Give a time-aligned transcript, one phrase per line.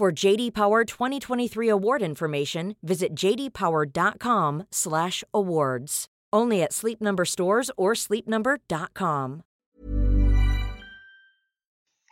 [0.00, 6.06] For JD Power 2023 award information, visit jdpower.com/awards.
[6.36, 9.42] Only at Sleep Number stores or sleepnumber.com.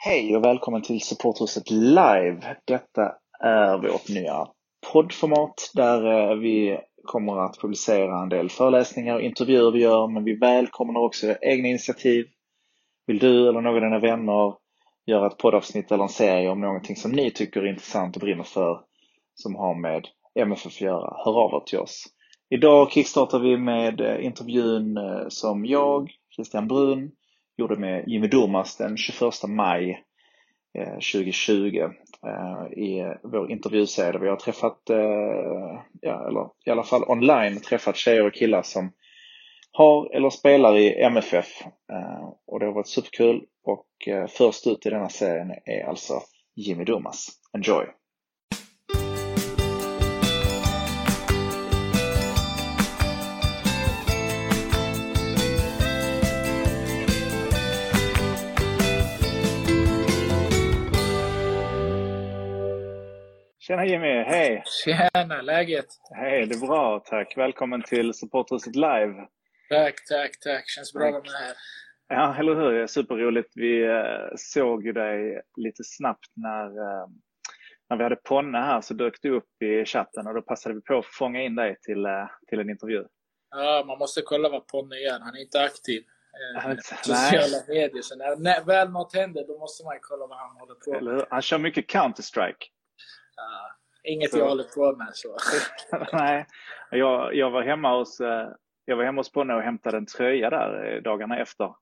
[0.04, 2.56] Hej och välkommen till Supporthuset Live.
[2.64, 4.46] Detta är vårt nya
[4.92, 10.24] poddformat där eh, vi kommer att publicera en del föreläsningar och intervjuer vi gör, men
[10.24, 12.26] vi välkomnar också egna initiativ.
[13.06, 14.54] Vill du eller någon av dina vänner
[15.08, 18.44] göra ett poddavsnitt eller en serie om någonting som ni tycker är intressant och brinner
[18.44, 18.80] för
[19.34, 22.06] som har med MFF att göra, hör av er till oss.
[22.50, 27.10] Idag kickstartar vi med eh, intervjun eh, som jag, Christian Brun,
[27.56, 30.04] gjorde med Jimmy Durmaz den 21 maj
[30.78, 31.88] eh, 2020
[32.76, 34.18] i vår intervjuserie.
[34.18, 34.80] Vi har träffat,
[36.00, 38.92] ja, eller i alla fall online, träffat tjejer och killar som
[39.72, 41.46] har eller spelar i MFF
[42.46, 46.22] och det har varit superkul och först ut i denna serien är alltså
[46.54, 47.26] Jimmy Durmaz.
[47.52, 47.86] Enjoy!
[63.58, 64.62] Tjena Jimmy, hej!
[64.84, 65.86] Tjena, läget?
[66.10, 67.36] Hej, det är bra tack.
[67.36, 69.14] Välkommen till Supporthuset Live.
[69.68, 70.68] Tack, tack, tack.
[70.68, 71.54] Känns bra att vara med här.
[72.08, 72.86] Ja, eller hur?
[72.86, 73.52] Superroligt.
[73.54, 77.06] Vi eh, såg ju dig lite snabbt när, eh,
[77.90, 80.80] när vi hade Ponne här så dök du upp i chatten och då passade vi
[80.80, 83.04] på att fånga in dig till, eh, till en intervju.
[83.50, 85.20] Ja, man måste kolla vad Ponne gör.
[85.20, 86.02] Han är inte aktiv.
[86.64, 88.02] Eh, sociala medier.
[88.02, 91.26] Så när, när väl något händer då måste man kolla vad han håller på med.
[91.30, 92.64] Han kör mycket Counter-Strike.
[93.38, 94.38] Uh, inget så.
[94.38, 95.10] jag håller på med.
[95.12, 95.36] Så.
[96.12, 96.46] Nej,
[96.90, 98.20] jag, jag, var hemma hos,
[98.84, 101.74] jag var hemma hos Ponne och hämtade en tröja där dagarna efter.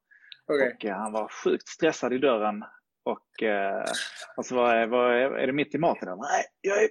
[0.48, 0.90] Okay.
[0.90, 2.64] Och han var sjukt stressad i dörren.
[3.04, 3.28] Och,
[4.36, 6.08] och så var, var, är det mitt i maten?
[6.08, 6.90] Nej, jag är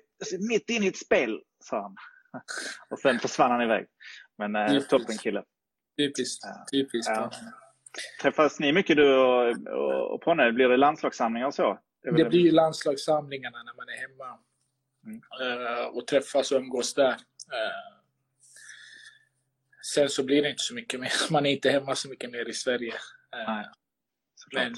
[0.50, 1.96] mitt inne i ett spel, sa han.
[2.90, 3.86] Och sen försvann han iväg.
[4.38, 5.44] Men eh, toppen kille.
[5.98, 6.44] Typiskt.
[6.72, 7.12] Typiskt.
[7.16, 7.32] Ja.
[8.22, 10.52] Träffas ni mycket du och, och, och Ponne?
[10.52, 11.80] Blir det landslagssamlingar och så?
[12.04, 14.40] Det, det blir landslagssamlingarna när man är hemma
[15.06, 15.22] mm.
[15.42, 17.10] uh, och träffas och umgås där.
[17.10, 17.96] Uh,
[19.94, 21.12] sen så blir det inte så mycket mer.
[21.32, 22.94] Man är inte hemma så mycket mer i Sverige.
[23.36, 23.62] Uh,
[24.54, 24.74] men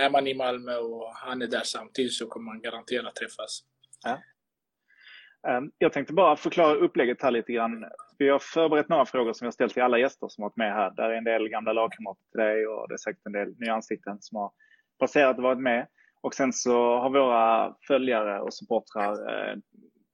[0.00, 3.64] är man i Malmö och han är där samtidigt så kommer man garanterat träffas.
[4.04, 4.22] Ja.
[5.48, 7.84] Ehm, jag tänkte bara förklara upplägget här lite grann.
[8.18, 10.90] Vi har förberett några frågor som har ställt till alla gäster som varit med här.
[10.90, 13.74] Där är en del gamla lagkamrater till dig och det är säkert en del nya
[13.74, 14.52] ansikten som har
[14.98, 15.86] passerat och varit med.
[16.20, 19.56] Och sen så har våra följare och supportrar eh,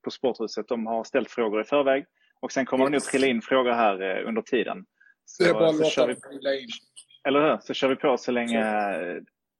[0.04, 2.04] på Sporthuset, de har ställt frågor i förväg.
[2.40, 2.90] Och sen kommer yes.
[2.90, 4.84] det nog trilla in frågor här eh, under tiden.
[5.24, 6.68] Så, det är bara att låta dem in.
[7.28, 7.58] Eller hur?
[7.58, 8.64] Så kör vi på så länge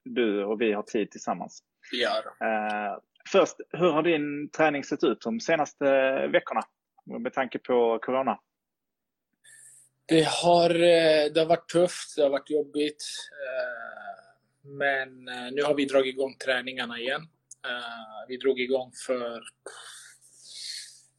[0.04, 1.62] du och vi har tid tillsammans.
[1.92, 2.18] Ja.
[2.46, 5.84] Eh, först, hur har din träning sett ut de senaste
[6.26, 6.62] veckorna?
[7.04, 8.38] Med tanke på Corona.
[10.06, 10.68] Det har,
[11.28, 13.04] det har varit tufft, det har varit jobbigt.
[14.64, 17.22] Men eh, nu har vi dragit igång träningarna igen.
[17.66, 19.42] Eh, vi drog igång för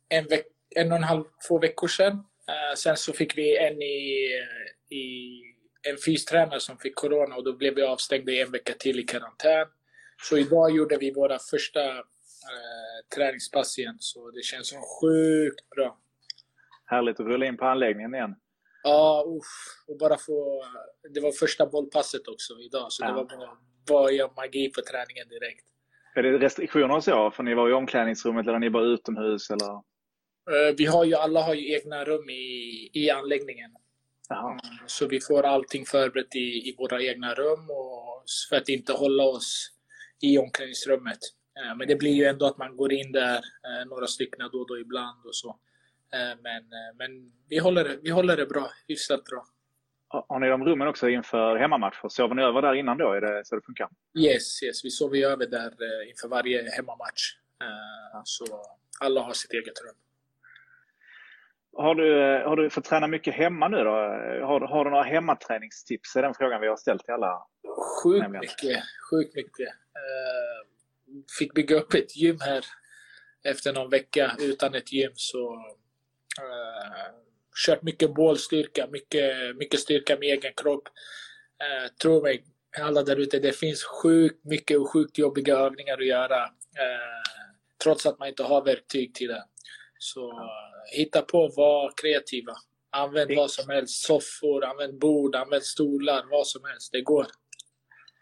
[0.09, 0.45] en, veck
[0.75, 2.13] en och en halv, två veckor sedan.
[2.47, 4.29] Eh, sen så fick vi en i,
[4.89, 5.41] i
[5.89, 9.03] en fystränare som fick corona och då blev vi avstängda i en vecka till i
[9.03, 9.67] karantän.
[10.29, 15.97] Så idag gjorde vi våra första eh, träningspass igen, så det känns sjukt bra.
[16.85, 18.35] Härligt att rulla in på anläggningen igen.
[18.83, 19.83] Ja, uff.
[19.87, 20.65] och bara få...
[21.13, 23.07] Det var första bollpasset också idag, så ja.
[23.07, 23.57] det var bara
[23.87, 25.65] börja magi på träningen direkt.
[26.15, 27.31] Är det restriktioner och så?
[27.31, 29.49] För ni var i omklädningsrummet eller ni bara utomhus?
[29.49, 29.73] Eller?
[30.51, 33.71] Eh, vi har ju, alla har ju egna rum i, i anläggningen.
[34.29, 38.93] Mm, så vi får allting förberett i, i våra egna rum och för att inte
[38.93, 39.71] hålla oss
[40.21, 41.19] i omklädningsrummet.
[41.59, 44.59] Eh, men det blir ju ändå att man går in där, eh, några stycken då
[44.59, 45.49] och då ibland och så.
[46.13, 46.63] Eh, men,
[46.97, 49.45] men vi, håller, vi håller det bra, hyfsat bra.
[50.07, 52.09] Har ni de rummen också inför hemmamatcher?
[52.09, 53.11] Sover ni över där innan då?
[53.11, 53.89] Är det så det funkar?
[54.19, 54.85] Yes, yes.
[54.85, 55.73] vi sover över där
[56.09, 57.37] inför varje hemmamatch.
[58.23, 58.45] Så
[58.99, 59.95] alla har sitt eget rum.
[61.75, 62.13] Har du,
[62.47, 63.91] har du fått träna mycket hemma nu då?
[64.45, 66.13] Har, har du några hemmaträningstips?
[66.13, 67.47] Det är den frågan vi har ställt till alla.
[68.03, 68.83] Sjukt mycket.
[69.11, 69.69] Sjukt mycket.
[71.39, 72.65] fick bygga upp ett gym här
[73.43, 75.11] efter någon vecka utan ett gym.
[75.15, 75.53] Så
[76.41, 77.13] uh,
[77.65, 80.87] kört mycket bålstyrka, mycket, mycket styrka med egen kropp.
[81.63, 82.43] Uh, tro mig,
[82.81, 86.43] alla där ute, det finns sjukt mycket och sjukt jobbiga övningar att göra.
[86.43, 87.23] Uh,
[87.83, 89.43] trots att man inte har verktyg till det.
[89.97, 92.53] Så uh, hitta på, var kreativa.
[92.89, 94.05] Använd vad som helst.
[94.05, 96.91] Soffor, använd bord, använd stolar, vad som helst.
[96.91, 97.25] Det går.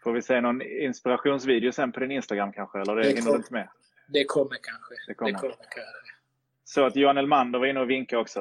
[0.04, 2.80] Får vi se någon inspirationsvideo sen på din Instagram kanske?
[2.80, 3.68] Eller det, det hinner du inte med?
[4.08, 4.94] Det kommer kanske.
[5.06, 5.32] Det kommer.
[5.32, 6.12] Det kommer kanske.
[6.64, 8.40] Så att Johan Elmander var inne och vinkade också.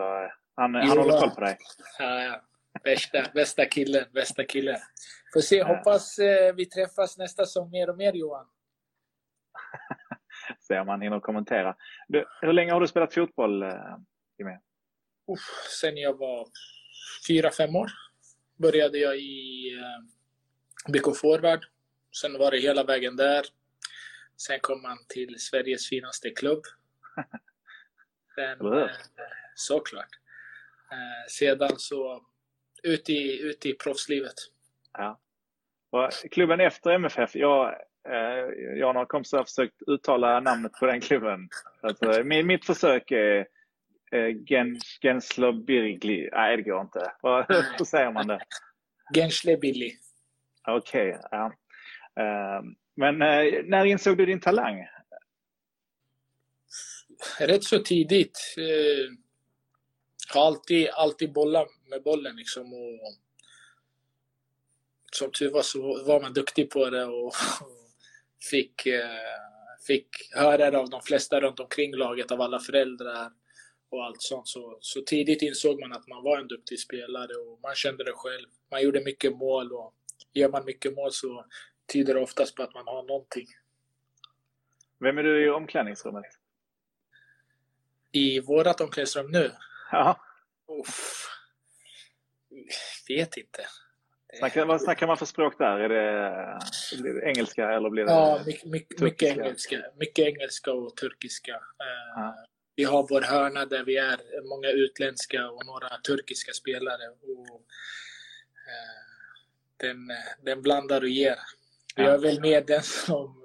[0.55, 1.57] Han, han håller koll på dig.
[1.99, 2.41] Ja, ja.
[2.83, 4.77] Bästa, bästa killen, bästa killen.
[5.33, 8.45] Får se, hoppas eh, vi träffas nästa säsong mer och mer Johan.
[10.59, 11.75] se om han hinner kommentera.
[12.07, 13.63] Du, hur länge har du spelat fotboll,
[14.31, 14.57] eh, Jimmy?
[15.27, 16.47] Uff, sen jag var
[17.27, 17.91] fyra, fem år
[18.61, 21.65] började jag i eh, BK Forward.
[22.21, 23.45] Sen var det hela vägen där.
[24.37, 26.63] Sen kom man till Sveriges finaste klubb.
[28.35, 28.89] Sen, eh,
[29.55, 30.19] såklart.
[30.91, 32.25] Eh, sedan så
[32.83, 34.35] ut i, ut i proffslivet.
[34.93, 35.19] Ja.
[35.89, 37.75] Och klubben efter MFF, jag,
[38.77, 41.49] jag och några kompisar har försökt uttala namnet på den klubben.
[41.81, 43.47] Alltså, mitt försök är
[44.45, 46.29] Gens, Genslobirgli.
[46.31, 47.11] Nej, det går inte.
[47.77, 48.39] Hur säger man det?
[49.13, 49.93] Genslebili.
[50.67, 51.09] Okej.
[51.09, 51.53] Okay, ja.
[52.19, 52.61] Eh,
[52.95, 54.87] men eh, när insåg du din talang?
[57.39, 58.55] Rätt så tidigt.
[58.57, 59.13] Eh,
[60.33, 62.73] har alltid, alltid bollat med bollen liksom.
[62.73, 63.15] Och,
[65.11, 67.33] som tur var så var man duktig på det och,
[68.51, 69.01] fick, eh,
[69.87, 73.31] fick höra det av de flesta runt omkring laget, av alla föräldrar
[73.91, 74.47] och allt sånt.
[74.47, 78.13] Så, så tidigt insåg man att man var en duktig spelare och man kände det
[78.15, 78.47] själv.
[78.71, 79.93] Man gjorde mycket mål och
[80.33, 81.45] gör man mycket mål så
[81.93, 83.47] tyder det oftast på att man har någonting.
[84.99, 86.25] Vem är du i omklädningsrummet?
[88.11, 89.51] I vårat omklädningsrum nu?
[89.91, 90.21] Ja.
[90.67, 91.27] Uff.
[93.07, 93.65] Vet inte.
[94.33, 95.79] Snackar, vad snackar man för språk där?
[95.79, 96.59] Är det,
[97.01, 99.77] blir det engelska eller blir det Ja, mycket, mycket, engelska.
[99.95, 101.51] Mycket engelska och turkiska.
[101.51, 102.45] Eh, ja.
[102.81, 107.09] Vi har vår hörna där vi är många utländska och några turkiska spelare.
[107.09, 107.61] Och, uh,
[109.77, 109.97] den,
[110.41, 111.35] den blandar och ger.
[111.95, 113.43] Jag är väl med den som,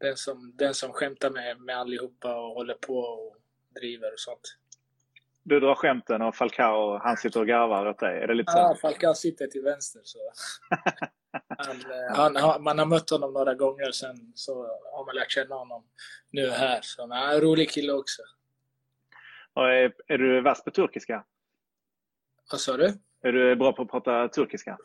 [0.00, 3.36] den som, den som skämtar med, med allihopa och håller på och
[3.80, 4.58] driver och sånt.
[5.42, 8.22] Du drar skämten och Falcao han sitter och garvar åt dig?
[8.22, 8.58] Är det lite så?
[8.58, 10.00] Ja, Falcao sitter till vänster.
[10.04, 10.18] Så.
[12.16, 15.54] han, eh, han, man har mött honom några gånger sen så har man lärt känna
[15.54, 15.84] honom
[16.30, 16.78] nu här.
[16.82, 18.22] Så han är en rolig kille också.
[19.54, 21.24] Och är, är du vass på turkiska?
[22.50, 22.94] Vad sa du?
[23.22, 24.78] Är du bra på att prata turkiska?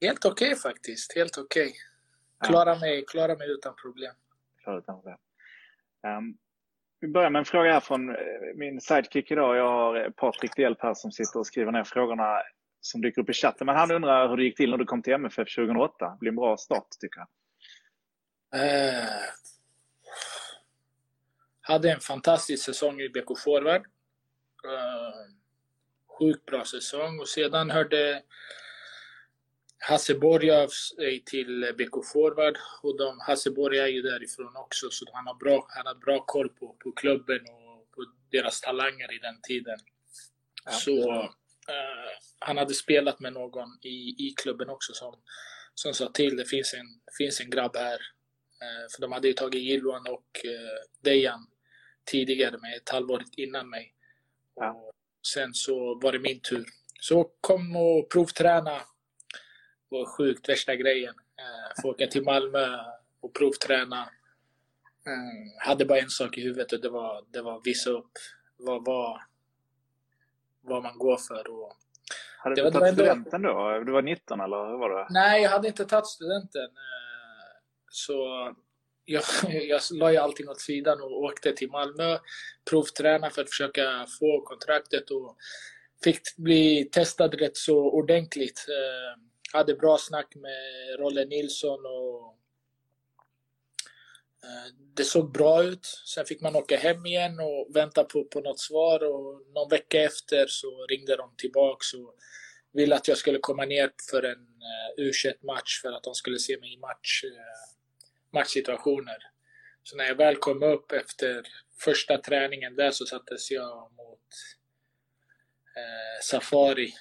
[0.00, 1.16] Helt okej okay, faktiskt.
[1.16, 1.66] Helt okej.
[1.66, 2.50] Okay.
[2.50, 4.14] Klarar, mig, klarar mig utan problem.
[4.62, 5.18] Klarar utan problem.
[6.06, 6.38] Um,
[7.00, 8.16] vi börjar med en fråga här från eh,
[8.54, 9.56] min sidekick idag.
[9.56, 12.42] Jag har eh, Patrik Delp här som sitter och skriver ner frågorna
[12.82, 13.66] som dyker upp i chatten.
[13.66, 16.08] Men han undrar hur det gick till när du kom till MFF 2008.
[16.08, 17.28] Det blir en bra start tycker jag.
[18.54, 19.08] Uh,
[21.60, 23.82] hade en fantastisk säsong i BK Forward.
[24.66, 25.32] Uh,
[26.18, 28.22] sjukt bra säsong och sedan hörde
[29.78, 34.90] Hasse Borg av sig till BK Forward och de, Hasse Borg är ju därifrån också
[34.90, 39.14] så han har bra, han har bra koll på, på klubben och på deras talanger
[39.14, 39.78] i den tiden.
[40.64, 40.72] Ja.
[40.72, 41.28] Så
[41.68, 45.14] uh, han hade spelat med någon i, i klubben också som,
[45.74, 46.86] som sa till det finns en,
[47.18, 47.98] finns en grabb här.
[48.62, 51.46] Uh, för de hade ju tagit Gilwan och uh, Dejan
[52.04, 53.94] tidigare med ett halvår innan mig.
[54.56, 54.90] Ja.
[55.34, 56.66] Sen så var det min tur.
[57.00, 58.82] Så kom och provträna
[59.88, 61.14] var sjukt värsta grejen.
[61.14, 62.78] Uh, få åka till Malmö
[63.20, 64.10] och provträna.
[65.06, 68.12] Mm, hade bara en sak i huvudet och det var, det var visa upp
[68.56, 69.20] vad, vad,
[70.62, 71.50] vad man går för.
[71.50, 71.72] Och
[72.38, 73.82] hade du tagit studenten då?
[73.86, 75.06] Du var 19 eller hur var det?
[75.10, 76.64] Nej, jag hade inte tagit studenten.
[76.64, 77.52] Eh,
[77.90, 78.14] så
[79.04, 79.22] jag,
[79.68, 82.18] jag la ju allting åt sidan och åkte till Malmö,
[82.70, 85.36] provträna för att försöka få kontraktet och
[86.04, 88.66] fick bli testad rätt så ordentligt.
[88.68, 89.22] Eh,
[89.58, 92.38] hade bra snack med Rolle Nilsson och
[94.44, 95.86] Eh, det såg bra ut.
[96.06, 100.02] Sen fick man åka hem igen och vänta på, på något svar och någon vecka
[100.02, 102.16] efter så ringde de tillbaks och
[102.72, 104.46] ville att jag skulle komma ner för en
[104.98, 107.30] eh, uh, U21-match för att de skulle se mig i match, uh,
[108.32, 109.18] matchsituationer.
[109.82, 111.42] Så när jag väl kom upp efter
[111.80, 114.28] första träningen där så sattes jag mot
[115.76, 116.92] uh, Safari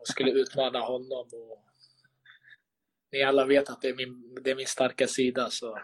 [0.00, 1.28] och skulle utmana honom.
[1.32, 1.71] Och
[3.12, 5.50] ni alla vet att det är min, det är min starka sida.
[5.50, 5.78] Så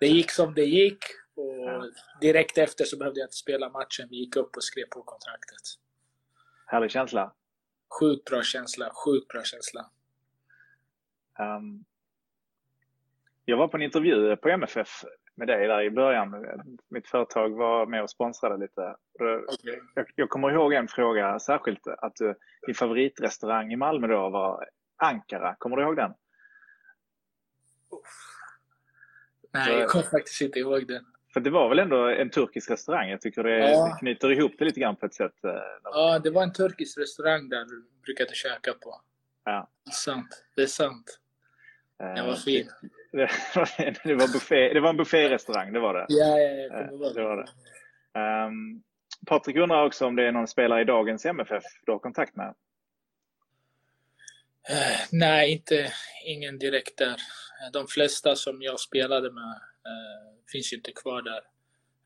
[0.00, 0.98] det gick som det gick.
[1.34, 4.06] Och direkt efter så behövde jag inte spela matchen.
[4.10, 5.62] Vi gick upp och skrev på kontraktet.
[6.66, 7.34] Härlig känsla.
[8.00, 8.90] Sjukt bra känsla.
[9.04, 9.90] Sjukt bra känsla.
[11.38, 11.84] Um,
[13.44, 15.04] jag var på en intervju på MFF
[15.34, 16.44] med dig där i början.
[16.88, 18.96] Mitt företag var med och sponsrade lite.
[19.18, 19.78] Okay.
[19.94, 22.34] Jag, jag, kommer ihåg en fråga särskilt, att du,
[22.66, 25.56] din favoritrestaurang i Malmö då var Ankara.
[25.58, 26.14] Kommer du ihåg den?
[29.56, 31.04] Nej, jag kommer faktiskt inte ihåg den.
[31.32, 33.10] För det var väl ändå en turkisk restaurang?
[33.10, 33.96] Jag tycker det, ja.
[34.00, 35.44] knyter ihop det lite grann på ett sätt.
[35.44, 35.50] Eh,
[35.82, 39.00] ja, det var en turkisk restaurang där du brukade käka på.
[39.44, 39.70] Ja.
[39.84, 40.44] Det är sant.
[40.56, 41.18] Det är sant.
[41.98, 42.70] Den var eh, fin.
[43.12, 43.18] Det,
[44.04, 46.06] det, var, buffé, det var en bufférestaurang, det var det.
[46.08, 47.22] Ja, ja, ja det var det.
[47.22, 48.46] Var det.
[48.46, 48.82] Um,
[49.26, 52.54] Patrik undrar också om det är någon spelare i dagens MFF du har kontakt med?
[54.70, 55.92] Uh, nej, inte,
[56.24, 57.16] ingen direkt där.
[57.72, 61.40] De flesta som jag spelade med uh, finns ju inte kvar där.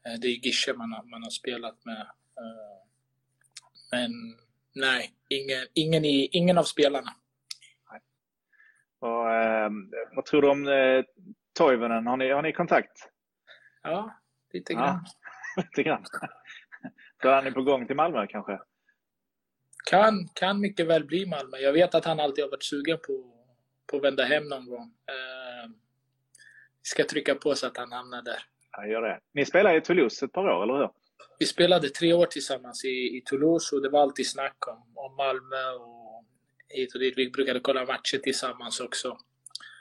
[0.09, 2.07] Uh, det är Gische man har, man har spelat med.
[3.92, 4.11] men
[4.73, 7.14] nej, ingen, ingen, i, ingen av spelarna.
[9.00, 9.71] Och, eh,
[10.14, 11.04] vad tror du om eh,
[11.52, 12.07] Toivonen?
[12.07, 13.09] Har ni, har ni kontakt?
[13.83, 14.21] Ja,
[14.52, 15.04] lite grann.
[15.57, 16.04] Ja, lite grann.
[17.23, 18.59] Så han är på gång till Malmö kanske?
[19.90, 21.57] Kan, kan mycket väl bli Malmö.
[21.57, 23.39] Jag vet att han alltid har varit sugen på,
[23.90, 24.94] på vända hem någon gång.
[25.06, 25.70] Eh,
[26.82, 28.38] vi ska trycka på så att han hamnar där.
[28.73, 29.20] Ja, gör det.
[29.32, 30.90] Ni spelade i Toulouse ett par år, eller hur?
[31.38, 35.16] Vi spelade tre år tillsammans i, i Toulouse och det var alltid snack om, om
[35.16, 36.25] Malmö och
[36.68, 37.14] hit och dit.
[37.16, 39.18] Vi brukade kolla matcher tillsammans också.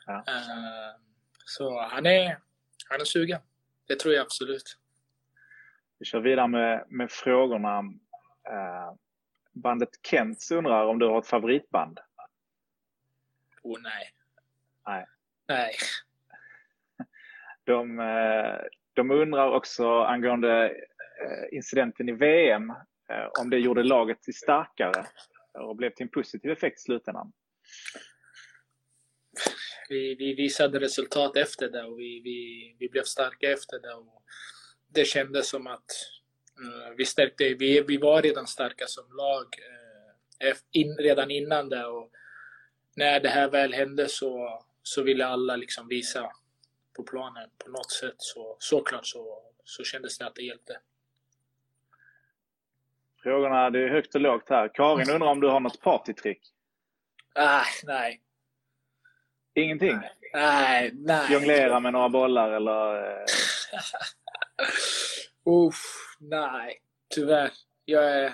[0.06, 0.14] Ja.
[0.14, 1.02] Uh,
[1.46, 2.38] så han är,
[2.90, 3.40] han är sugen.
[3.88, 4.78] Det tror jag absolut.
[6.00, 7.80] Vi kör vidare med, med frågorna.
[7.80, 8.94] Uh,
[9.52, 12.00] bandet Kents undrar om du har ett favoritband?
[13.64, 14.14] Oh nej.
[14.88, 15.06] Nej.
[15.48, 15.76] Nej.
[17.64, 18.60] De, uh,
[18.94, 20.76] de undrar också angående
[21.52, 22.74] incidenten i VM,
[23.40, 25.06] om det gjorde laget till starkare
[25.54, 27.32] och blev till en positiv effekt i slutändan?
[29.90, 33.94] Vi, vi visade resultat efter det och vi, vi, vi blev starka efter det.
[33.94, 34.24] Och
[34.88, 35.86] det kändes som att
[36.62, 39.46] uh, vi stärkte, vi, vi var redan starka som lag
[40.44, 41.86] uh, in, redan innan det.
[41.86, 42.12] Och
[43.00, 46.32] när det här väl hände så, så ville alla liksom visa
[46.96, 48.16] på planen på något sätt.
[48.18, 50.80] Så såklart så, så kändes det att det hjälpte.
[53.24, 54.72] Frågorna, det är högt och lågt här.
[54.74, 56.42] Karin undrar om du har något partytrick?
[57.36, 58.22] Ah, nej.
[59.54, 60.00] Ingenting?
[60.34, 61.34] Nej, nej.
[61.34, 63.20] Jonglera med några bollar eller?
[65.46, 65.54] Eh?
[65.54, 65.84] Uff,
[66.20, 66.78] nej.
[67.16, 67.52] Tyvärr.
[67.86, 68.34] Jag är...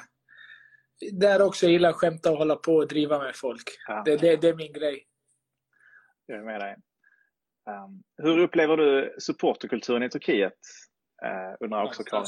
[1.11, 3.69] Där också, jag gillar att skämta och hålla på och driva med folk.
[3.87, 4.01] Ja.
[4.05, 5.07] Det, det, det, är min grej.
[6.25, 6.75] Jag är med dig.
[7.69, 10.53] Um, hur upplever du supporterkulturen i Turkiet?
[11.25, 12.25] Uh, undrar också Karin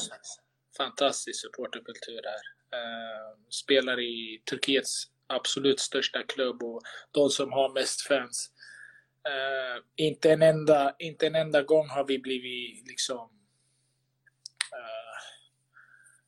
[0.77, 2.43] fantastisk supporterkultur här.
[2.79, 6.81] Eh, spelar i Turkiets absolut största klubb och
[7.11, 8.51] de som har mest fans.
[9.27, 13.29] Eh, inte, en enda, inte en enda gång har vi blivit liksom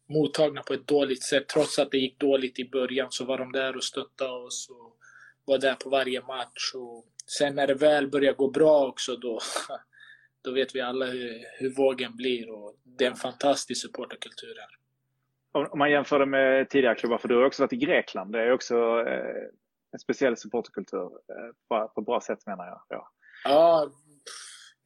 [0.09, 1.47] mottagna på ett dåligt sätt.
[1.47, 4.97] Trots att det gick dåligt i början så var de där och stöttade oss och
[5.45, 6.71] var där på varje match.
[6.75, 9.39] Och sen när det väl började gå bra också då
[10.41, 14.79] då vet vi alla hur, hur vågen blir och det är en fantastisk supporterkultur här.
[15.51, 18.31] Om man jämför det med tidigare klubbar, för du har också varit i Grekland.
[18.31, 18.75] Det är också
[19.07, 19.47] eh,
[19.91, 22.81] en speciell supporterkultur eh, på, på bra sätt menar jag.
[22.89, 23.11] Ja.
[23.43, 23.91] ja,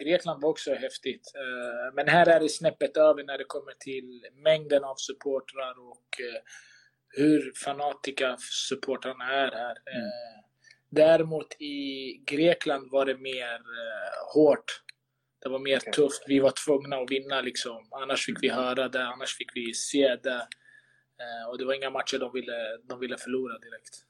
[0.04, 1.32] Grekland var också häftigt.
[1.36, 6.20] Eh, men här är det snäppet över när det kommer till mängden av supportrar och
[6.20, 6.42] eh,
[7.08, 8.38] hur fanatika
[8.70, 9.76] supportrarna är här.
[9.86, 10.02] Mm.
[10.02, 10.44] Eh,
[10.90, 13.62] däremot i Grekland var det mer
[14.34, 14.66] hårt
[15.42, 15.94] det var mer okay.
[15.94, 16.24] tufft.
[16.28, 17.88] Vi var tvungna att vinna liksom.
[17.92, 20.48] Annars fick vi höra det, annars fick vi se det.
[21.50, 24.06] Och det var inga matcher de ville, de ville förlora direkt.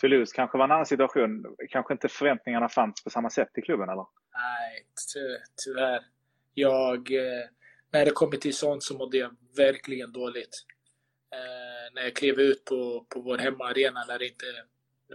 [0.00, 1.56] Toulouse kanske var en annan situation.
[1.70, 4.06] Kanske inte förväntningarna fanns på samma sätt i klubben, eller?
[4.38, 5.20] Nej, ty
[5.64, 6.06] tyvärr.
[6.54, 7.44] Jag, eh,
[7.90, 10.64] när det kommer till sånt så mådde jag verkligen dåligt.
[11.32, 14.46] Eh, när jag klev ut på, på vår hemmaarena när det inte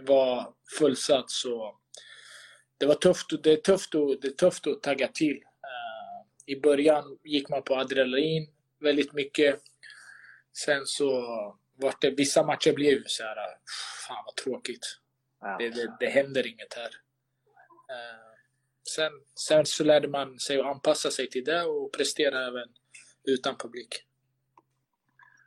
[0.02, 1.80] var fullsatt så
[2.78, 5.36] det var tufft, det är tufft, och, det är tufft att tagga till.
[5.36, 8.48] Uh, I början gick man på adrenalin
[8.80, 9.60] väldigt mycket.
[10.52, 11.10] Sen så
[11.74, 13.36] var det, vissa matcher blev så här,
[14.06, 14.98] fan vad tråkigt.
[15.40, 15.56] Ja.
[15.58, 16.90] Det, det, det händer inget här.
[17.90, 18.33] Uh,
[18.88, 22.68] sen, sen så lärde man sig att anpassa sig till det och prestera även
[23.24, 24.04] utan publik.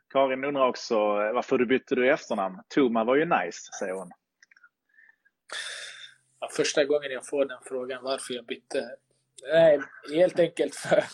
[0.08, 2.62] Karin undrar också varför du bytte du efternamn.
[2.68, 4.10] Toma var ju nice, säger hon.
[6.50, 8.96] första gången jag får den frågan varför jag bytte.
[9.52, 9.80] Nej,
[10.12, 11.04] helt enkelt för,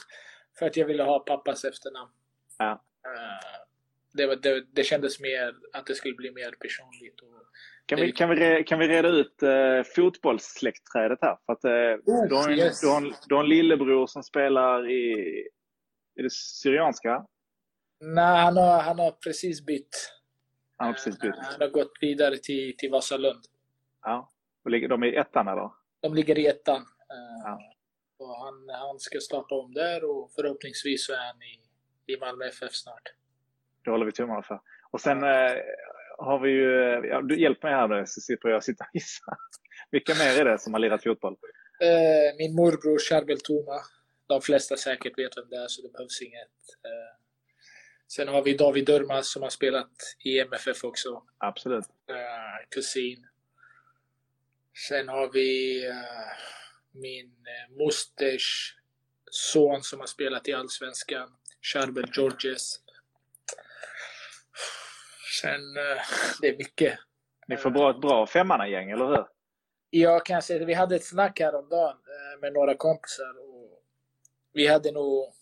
[0.58, 2.10] för att jag ville ha pappas efternamn.
[2.58, 2.84] Ja.
[3.06, 3.64] Eh,
[4.12, 7.20] det, det, det kändes mer att det skulle bli mer personligt.
[7.20, 7.46] Och,
[7.86, 11.38] Kan vi, kan, vi, kan vi reda ut eh, fotbollssläktträdet här?
[11.46, 12.80] För att, eh, Oh, du, har en, yes.
[12.80, 15.12] du, har en, du har en lillebror som spelar i,
[16.18, 17.26] i det Syrianska.
[18.00, 20.10] nej, han har, han har precis bytt.
[20.76, 21.34] Han har precis bytt.
[21.36, 23.44] Han har gått vidare till, till Vasalund.
[24.02, 24.30] Ja.
[24.64, 25.70] Och ligger de i ettan eller?
[26.00, 26.76] De ligger i ettan.
[26.76, 27.60] Eh, Ja.
[28.18, 31.60] och han, han ska starta om där och förhoppningsvis så är han i,
[32.12, 33.02] i Malmö FF snart.
[33.84, 34.60] Det håller vi tummarna för.
[34.90, 35.52] Och sen eh,
[36.18, 36.71] har vi ju,
[37.09, 39.37] ja, du hjälp mig här nu så slipper jag sitta och gissa.
[39.90, 41.37] Vilka mer är det som har lirat fotboll?
[41.80, 43.80] Eh, min morbror Charbel Toma.
[44.26, 46.59] De flesta säkert vet vem det är så det behövs inget.
[46.85, 47.18] Eh,
[48.09, 49.90] sen har vi David Durmaz som har spelat
[50.25, 51.23] i MFF också.
[51.38, 51.85] Absolut.
[52.11, 53.26] Eh, kusin.
[54.88, 55.83] Sen har vi
[56.92, 57.33] min
[57.78, 58.76] mosters
[59.30, 61.28] son som har spelat i Allsvenskan.
[61.62, 62.80] Charbel Georges.
[65.40, 66.02] Sen, eh,
[66.40, 66.98] det är mycket.
[67.46, 69.26] Ni får bra, ett bra femmannagäng, eller hur?
[69.90, 73.38] Jag kan säga att vi hade ett snack häromdagen eh, med några kompisar.
[73.40, 73.82] Och
[74.52, 75.32] vi hade nog...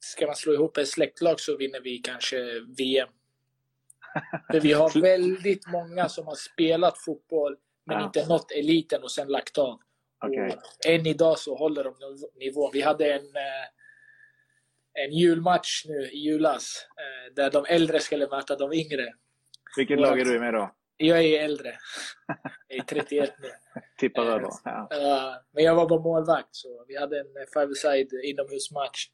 [0.00, 2.36] Ska man slå ihop ett släktlag så vinner vi kanske
[2.78, 3.08] VM.
[4.52, 8.04] För vi har väldigt många som har spelat fotboll men Ja.
[8.04, 9.80] inte nått eliten och sen lagt av.
[10.24, 10.56] Okej.
[10.56, 11.94] Och än idag så håller de
[12.34, 12.70] nivån.
[12.72, 13.66] Vi hade en, eh,
[14.94, 19.12] en julmatch nu i julas eh, där de äldre skulle möta de yngre.
[19.76, 20.74] Vilket lag är du med då?
[20.96, 21.78] Jag är äldre.
[22.68, 23.50] Jag är 31 nu.
[23.98, 24.48] Tippar Eh, över.
[24.64, 24.86] Ja.
[24.90, 29.06] Ja, men jag var bara målvakt så vi hade en five-side inomhusmatch.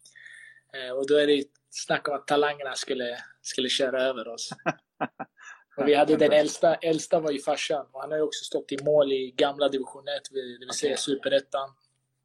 [0.75, 4.50] Eh, och då är det snack om att talangerna skulle, skulle köra över oss.
[5.78, 8.73] Och vi hade den äldsta, äldsta var ju farsan och han har ju också stått
[8.73, 10.97] i mål i gamla division 1, det vill säga Okej.
[10.99, 11.68] superettan.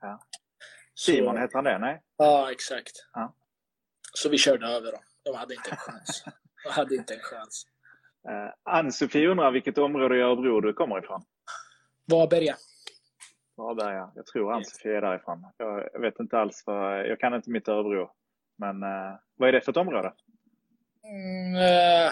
[0.02, 0.20] Ja.
[0.94, 1.78] Så- Simon heter han det?
[1.78, 2.02] Nej?
[2.18, 2.92] Ja, exakt.
[3.14, 3.36] Ja.
[4.22, 5.02] Så vi körde över dem.
[5.24, 6.24] De hade inte en chans.
[6.64, 7.66] De hade inte en chans.
[8.30, 11.24] Uh, Ann-Sofie undrar vilket område i Örebro du kommer ifrån?
[12.06, 12.56] Varberga.
[13.58, 14.12] Varberga.
[14.16, 15.46] Jag tror Ann-Sofie är därifrån.
[15.58, 16.64] Jag, vet inte alls.
[16.66, 18.12] Vad, jag kan inte mitt Örebro.
[18.56, 20.14] Men eh, vad är det för ett område?
[21.04, 22.12] Mm, eh,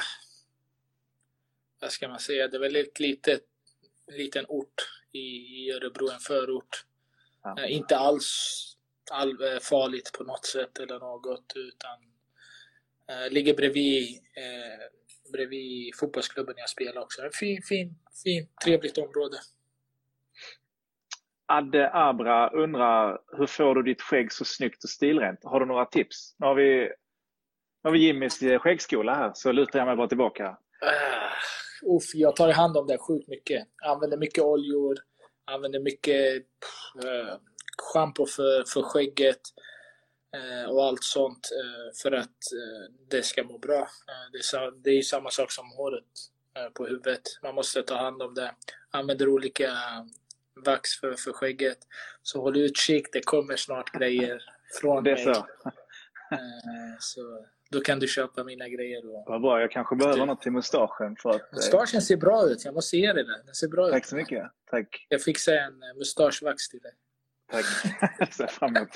[1.82, 2.48] vad ska man säga?
[2.48, 3.44] Det är väl ett litet,
[4.08, 6.86] en liten ort i, i Örebro, en förort.
[7.44, 7.60] Ja.
[7.60, 8.69] Eh, inte alls
[9.12, 11.98] all, eh, farligt på något sätt eller något utan
[13.10, 17.22] eh, ligger bredvid, eh, bredvid fotbollsklubben jag spelar också.
[17.22, 19.38] En fin, fin, fin, trevligt område.
[21.52, 25.40] Adde Abra undrar hur får du ditt skägg så snyggt och stilrent?
[25.44, 26.36] Har du några tips?
[26.38, 26.80] Nu har vi,
[27.84, 30.58] nu har vi Jimmys eh, skäggskola här så lutar jag mig bara tillbaka.
[30.84, 33.68] Uh, uff, jag tar hand om det sjukt mycket.
[33.86, 34.98] Använder mycket oljor,
[35.46, 36.46] använder mycket
[37.06, 37.36] uh,
[37.82, 39.42] schampo för, för skägget
[40.36, 43.88] eh, och allt sånt eh, för att eh, det ska må bra.
[44.84, 46.04] Det, är, samma sak som håret
[46.74, 47.22] på huvudet.
[47.44, 48.52] Man måste ta hand om det.
[48.92, 49.72] Använder olika
[50.66, 51.78] vax för, för skägget.
[52.22, 54.44] Så håll utkik, det kommer snart grejer
[54.82, 55.36] från Det är mig.
[55.36, 55.48] så.
[57.00, 59.16] Så då kan du köpa mina grejer.
[59.16, 59.24] Och...
[59.28, 59.62] Vad bra.
[59.62, 61.16] Jag kanske behöver något till mustaschen.
[61.16, 62.66] För att, Mustaschen ser bra ut.
[62.66, 63.42] Jag måste ge dig det.
[63.46, 63.94] Den ser bra ut.
[63.94, 64.52] tack så mycket.
[64.72, 65.06] Tack.
[65.10, 66.94] Jag fixar en mustaschvax till dig.
[67.52, 67.66] Tack.
[68.20, 68.90] Jag ser fram emot.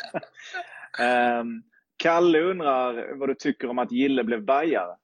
[1.00, 1.64] Ehm,
[1.98, 4.98] Kalle undrar vad du tycker om att Gille blev bajare.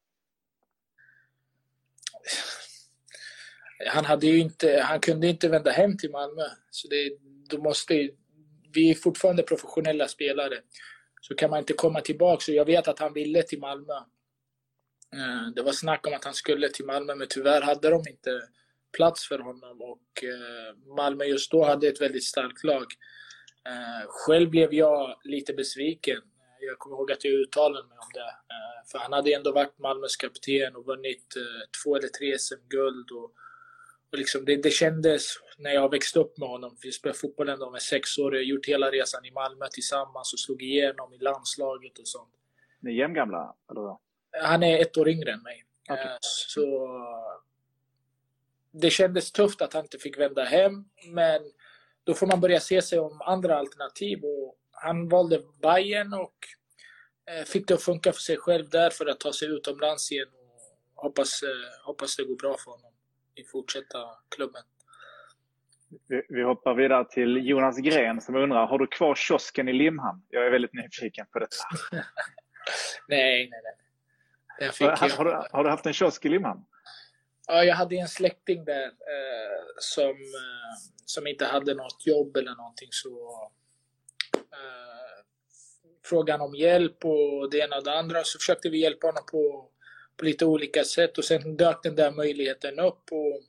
[3.88, 6.43] Han, hade ju inte, han kunde inte vända hem till Malmö.
[6.69, 7.12] Så det,
[7.49, 8.09] då måste,
[8.73, 10.55] vi är fortfarande professionella spelare.
[11.21, 12.41] Så kan man inte komma tillbaka.
[12.41, 13.93] Så jag vet att han ville till Malmö.
[15.13, 18.41] Ehm, det var snack om att han skulle till Malmö, men tyvärr hade de inte
[18.97, 19.81] plats för honom.
[19.81, 22.85] Och eh, Malmö just då hade ett väldigt starkt lag.
[23.67, 26.22] Eh, Själv blev jag lite besviken.
[26.60, 28.19] Jag kommer ihåg att jag uttalade mig om det.
[28.19, 33.12] Eh, För han hade ändå varit Malmös kapten och vunnit eh, två eller tre SM-guld.
[33.12, 33.24] Och,
[34.12, 35.24] och liksom det, det kändes,
[35.58, 38.45] när jag växte upp med honom, vi spelade fotboll ändå med sex år, jag har
[38.45, 42.30] gjort hela resan i Malmö tillsammans och slog igenom i landslaget och sånt.
[42.80, 43.56] Ni är jämngamla?
[43.72, 43.98] Eller?
[44.48, 45.65] Han är ett år yngre än mig.
[45.89, 46.89] Eh, Så
[48.72, 51.41] det kändes tufft att han inte fick vända hem, men
[52.10, 54.19] då får man börja se sig om andra alternativ.
[54.24, 56.36] Och han valde Bayern och
[57.32, 60.28] eh, fick det att funka för sig själv där för att ta sig utomlands igen.
[60.95, 62.93] Och hoppas, eh, hoppas det går bra för honom
[63.36, 63.98] i fortsätta
[64.36, 64.62] klubben.
[66.30, 70.22] Vi, hoppar vidare till Jonas Gren som undrar, har du kvar kiosken i Limhamn?
[70.30, 71.56] Jag är väldigt nyfiken på detta.
[73.08, 74.69] Nej, nej, nej.
[74.80, 76.65] Har, har, du, har du haft en kiosk i Limhamn?
[77.51, 82.55] Ja, jag hade en släkting där eh, som, eh, som inte hade något jobb eller
[82.55, 83.09] någonting så
[84.33, 85.25] eh,
[86.05, 88.23] frågade han om hjälp och det ena och det andra.
[88.23, 89.69] Så försökte vi hjälpa honom på,
[90.17, 93.41] på lite olika sätt och sen dök den där möjligheten upp och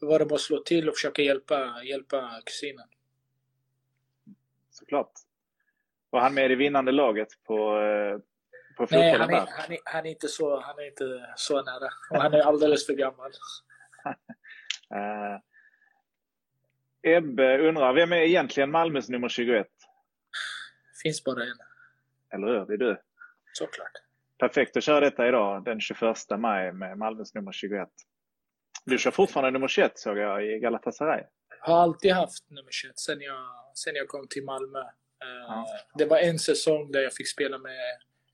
[0.00, 2.88] då var det bara att slå till och försöka hjälpa, hjälpa kusinen.
[4.70, 5.12] Såklart.
[6.10, 8.18] Var han med i vinnande laget på, eh,
[8.76, 11.88] på Nej, han är, han, är, han, är inte så, han är inte så nära.
[12.10, 13.30] Och han är alldeles för gammal.
[14.94, 15.40] Eh,
[17.16, 19.66] Ebbe undrar, vem är egentligen Malmös nummer 21?
[21.02, 21.58] Finns bara en,
[22.34, 22.66] Eller hur?
[22.66, 23.00] Det är du.
[23.52, 23.90] såklart.
[24.38, 26.00] Perfekt att köra detta idag, den 21
[26.38, 27.88] maj, med Malmös nummer 21.
[28.84, 31.22] Du kör fortfarande nummer 21 såg jag i Galatasaray.
[31.60, 34.78] Har alltid haft nummer 21 sen jag, sen jag kom till Malmö.
[34.80, 34.86] Eh,
[35.48, 35.66] Ja.
[35.98, 37.78] Det var en säsong där jag fick spela med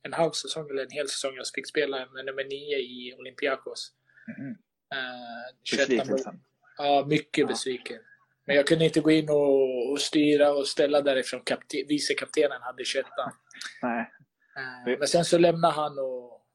[0.03, 1.35] en halv säsong eller en hel säsong.
[1.37, 3.93] Jag fick spela med nummer 9 i Olympiakos.
[4.39, 4.51] Mhm.
[4.95, 6.41] Eh, 21 Besvikelsen.
[6.77, 7.47] Ja, mycket Ja.
[7.47, 7.99] besviken.
[8.47, 11.41] Men jag kunde inte gå in och, och styra och ställa därifrån.
[11.45, 13.07] Kapten, vicekaptenen hade 21
[13.83, 14.11] Nej.
[14.57, 16.47] Eh, Men sen så lämnade han och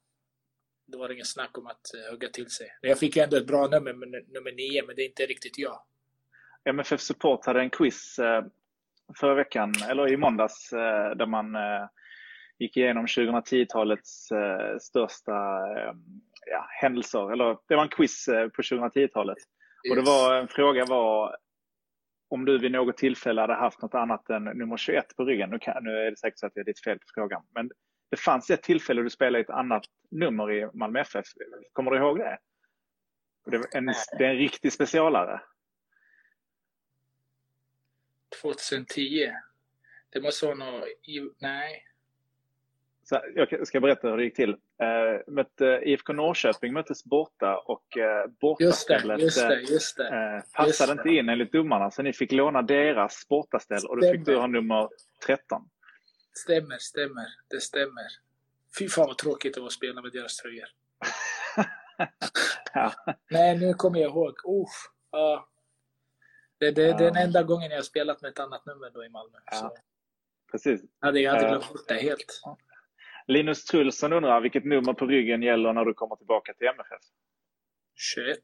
[0.88, 2.68] då var det ingen snack om att eh, hugga till sig.
[2.82, 3.94] Jag fick ju ändå ett bra nummer,
[4.34, 5.82] nummer 9, men det är inte riktigt jag.
[6.66, 8.46] MFF Support hade en quiz eh,
[9.20, 11.88] förra veckan, eller i måndags, eh, där man eh,
[12.60, 15.32] gick igenom 2010-talets eh, största
[15.78, 15.94] eh,
[16.46, 17.32] ja, händelser.
[17.32, 19.38] Eller, det var en quiz eh, på 2010-talet.
[19.90, 21.38] Och det var, en fråga var
[22.28, 25.50] om du vid något tillfälle hade haft något annat än nummer 21 på ryggen.
[25.50, 27.44] Nu, kan, nu är det säkert så att det är ditt fel på frågan.
[27.56, 27.72] Men
[28.10, 31.26] det fanns ett tillfälle du spelade ett annat nummer i Malmö FF.
[31.74, 32.38] Kommer du ihåg det?
[33.46, 33.86] Det är en,
[34.18, 35.42] det är en riktig specialare.
[38.42, 39.32] 2010.
[40.10, 40.84] Det måste vara något...
[41.38, 41.86] Nej.
[43.10, 44.50] Så jag ska berätta hur det gick till.
[44.50, 49.98] Eh, mötte, IFK Norrköping möttes borta och eh, Just det, bortastället just det, eh, just
[49.98, 50.08] det.
[50.08, 50.92] eh, passade Just det.
[50.92, 54.48] inte in enligt domarna så ni fick låna deras bortaställ och då fick du ha
[54.48, 54.90] nummer
[55.26, 55.70] 13.
[56.34, 57.26] Stämmer, stämmer.
[57.50, 58.04] Det stämmer.
[58.80, 60.68] Fy fan vad tråkigt det var att spela med deras tröjor.
[62.74, 62.94] ja.
[63.32, 64.34] Nej, nu kommer jag ihåg.
[65.12, 65.48] Ja.
[66.58, 67.22] Det, det, det är den Ja.
[67.22, 69.38] enda gången jag har spelat med ett annat nummer då i Malmö.
[69.52, 69.76] Ja.
[70.52, 70.82] Precis.
[71.00, 71.50] jag hade, jag hade Ja.
[71.50, 72.42] glömt bort det helt.
[73.28, 77.02] Linus Trulsson undrar vilket nummer på ryggen gäller när du kommer tillbaka till MFF?
[77.96, 78.38] 21.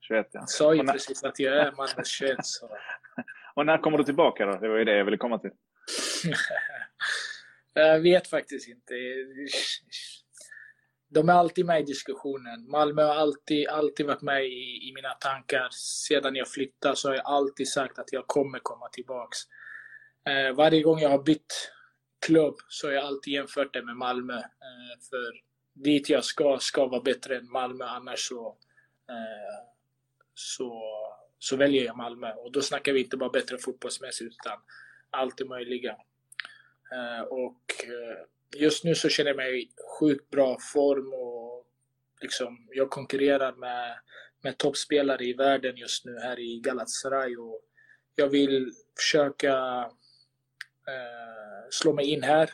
[0.00, 0.40] 21 ja.
[0.40, 2.36] Jag sa ju när- precis att jag är Malmö 21.
[2.46, 2.68] Så.
[3.54, 4.58] Och när kommer du tillbaka då?
[4.58, 5.50] Det var ju det jag ville komma till.
[7.74, 8.94] jag vet faktiskt inte.
[11.08, 12.70] De är alltid med i diskussionen.
[12.70, 15.68] Malmö har alltid, alltid varit med i, i mina tankar.
[15.70, 19.38] Sedan jag flyttade så har jag alltid sagt att jag kommer komma tillbaks.
[20.28, 21.72] Eh, varje gång jag har bytt
[22.24, 24.36] klubb så har jag alltid jämfört det med Malmö.
[24.36, 27.84] Eh, för dit jag ska, ska vara bättre än Malmö.
[27.84, 28.56] Annars så,
[29.08, 29.68] eh,
[30.34, 30.82] så,
[31.38, 32.32] så väljer jag Malmö.
[32.32, 34.58] Och då snackar vi inte bara bättre fotbollsmässigt utan
[35.10, 35.96] allt det möjliga.
[36.92, 41.66] Eh, och eh, just nu så känner jag mig i sjukt bra form och
[42.20, 43.98] liksom, jag konkurrerar med,
[44.42, 47.60] med toppspelare i världen just nu här i Galatasaray och
[48.14, 49.86] jag vill försöka
[50.88, 52.50] eh, slå mig in här.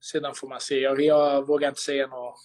[0.00, 0.78] Sedan får man se.
[0.80, 2.36] Jag, jag vågar inte säga nå,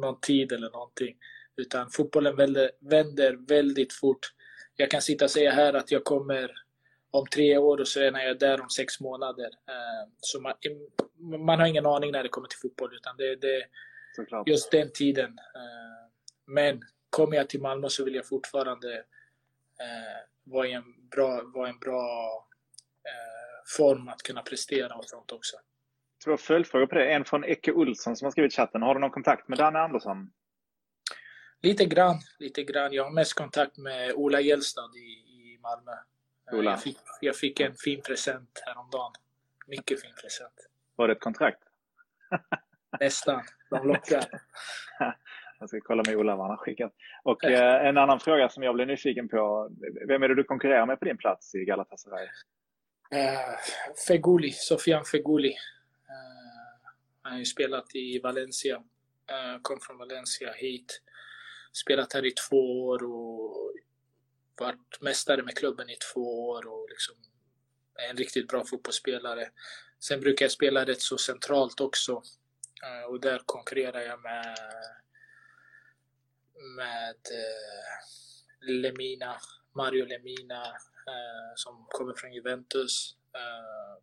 [0.00, 1.16] någon tid eller någonting.
[1.56, 4.20] Utan fotbollen vänder, vänder väldigt fort.
[4.76, 6.52] Jag kan sitta och säga här att jag kommer
[7.10, 9.46] om tre år och så är jag där om sex månader.
[9.46, 10.54] Eh, Så man,
[11.44, 13.36] man har ingen aning när det kommer till fotboll utan det,
[14.16, 14.48] Såklart.
[14.48, 15.38] just den tiden.
[15.54, 16.10] Eh,
[16.46, 19.04] Men kommer jag till Malmö så vill jag fortfarande
[20.44, 22.46] vara en bra, vara en bra
[23.76, 25.56] form att kunna prestera och sånt också.
[26.24, 27.12] Två följdfrågor på det.
[27.12, 28.82] En från Ecke Olsson som har skrivit i chatten.
[28.82, 30.30] Har du någon kontakt med Danne Andersson?
[31.62, 32.92] Lite grann, lite grann.
[32.92, 35.92] Jag har mest kontakt med Ola Gällstad i, i Malmö.
[36.52, 36.70] Eh, Ola.
[36.70, 39.12] Jag fick, jag fick en fin present häromdagen.
[39.66, 40.54] Mycket fin present.
[40.96, 41.62] Var det ett kontrakt?
[43.00, 43.42] Nästan.
[43.70, 44.24] De lockar.
[45.60, 46.92] Jag ska kolla med Ola vad han har skickat.
[47.22, 49.70] Och eh, en annan fråga som jag blev nyfiken på.
[50.08, 52.28] Vem är det du konkurrerar med på din plats i Galatasaray?
[53.12, 53.58] Eh,
[54.06, 55.52] Feguli, Sofian Feguli.
[56.08, 56.90] Eh,
[57.22, 58.82] han har ju spelat i Valencia.
[59.30, 61.02] Eh, kom från Valencia hit.
[61.72, 63.72] Spelat här i två år och
[64.56, 67.14] varit mästare med klubben i två år och liksom
[67.94, 69.50] är en riktigt bra fotbollsspelare.
[69.98, 72.22] Sen brukar jag spela rätt så centralt också.
[72.82, 74.56] Eh, och där konkurrerar jag med
[76.76, 77.16] med
[78.60, 79.36] Lemina,
[79.72, 83.16] Mario Lemina eh, som kommer från Juventus.
[83.34, 84.02] Eh,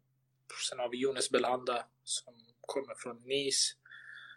[0.69, 3.75] sen har vi Jonas Belhanda som kommer från Nice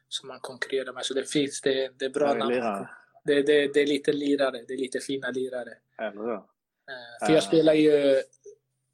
[0.08, 1.04] som man konkurrerar med.
[1.04, 2.86] Så det finns, det, det är bra namn.
[3.24, 5.78] Det, det, det är lite lirare, det är lite fina lirare.
[5.98, 6.34] Eller?
[6.34, 8.22] Eh, För jag spelar ju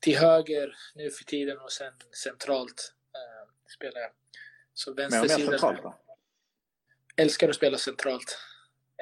[0.00, 1.92] till höger nu för tiden och sen
[2.24, 4.10] centralt eh, spelar jag.
[4.74, 5.82] Så och mer centralt vänstersidan.
[5.82, 5.98] va?
[7.16, 8.38] Älskar att spela centralt.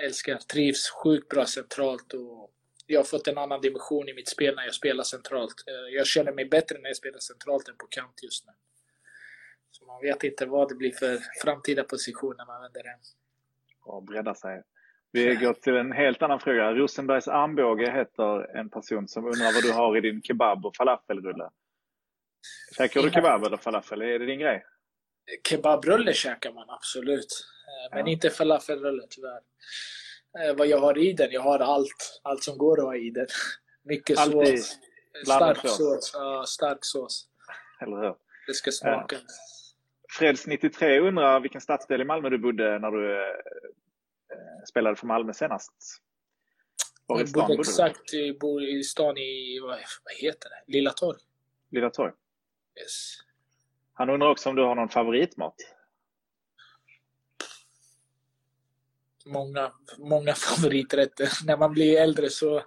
[0.02, 2.50] Älskar, trivs sjukt bra centralt och
[2.87, 5.55] jag har fått en annan dimension i mitt spel när jag spelar centralt.
[5.66, 8.53] Eh, Jag känner mig bättre när jag spelar centralt än på kant just nu.
[9.70, 12.99] Så man vet inte vad det blir för framtida position när man vänder hem.
[13.85, 14.62] Och bredda sig.
[15.12, 16.72] Vi går till en helt annan fråga.
[16.75, 21.51] Rosenbergs armbåge heter en person som undrar vad du har i din kebab och falafelrulle.
[22.79, 24.03] Käkar du kebab eller falafel?
[24.03, 24.64] Är det din grej?
[25.49, 27.46] Kebabrulle käkar man absolut.
[27.90, 28.12] Eh, Men Ja.
[28.12, 29.40] inte falafelrulle tyvärr.
[30.44, 31.31] Eh, Vad jag har i den?
[31.33, 32.20] Jag har allt.
[32.22, 33.27] Allt som går att ha i den.
[33.83, 34.79] Mycket Allt i sås.
[35.25, 35.77] Stark sås.
[35.77, 36.11] sås.
[36.14, 37.29] Ja, stark sås.
[37.81, 38.14] Eller hur?
[38.46, 39.16] Det ska smaka.
[40.20, 43.27] Freds93 undrar vilken stadsdel i Malmö du bodde när du eh,
[44.70, 45.72] spelade för Malmö senast?
[47.07, 47.70] Var i Jag stan bodde bodde du?
[47.70, 49.70] exakt i, bor i stan i, vad,
[50.05, 50.72] vad heter det?
[50.72, 51.18] Lilla Torg.
[51.70, 52.12] Lilla Torg.
[52.81, 53.16] Yes.
[53.92, 55.55] Han undrar också om du har någon favoritmat?
[59.27, 61.29] Många, många favoriträtter.
[61.47, 62.62] När man blir äldre så,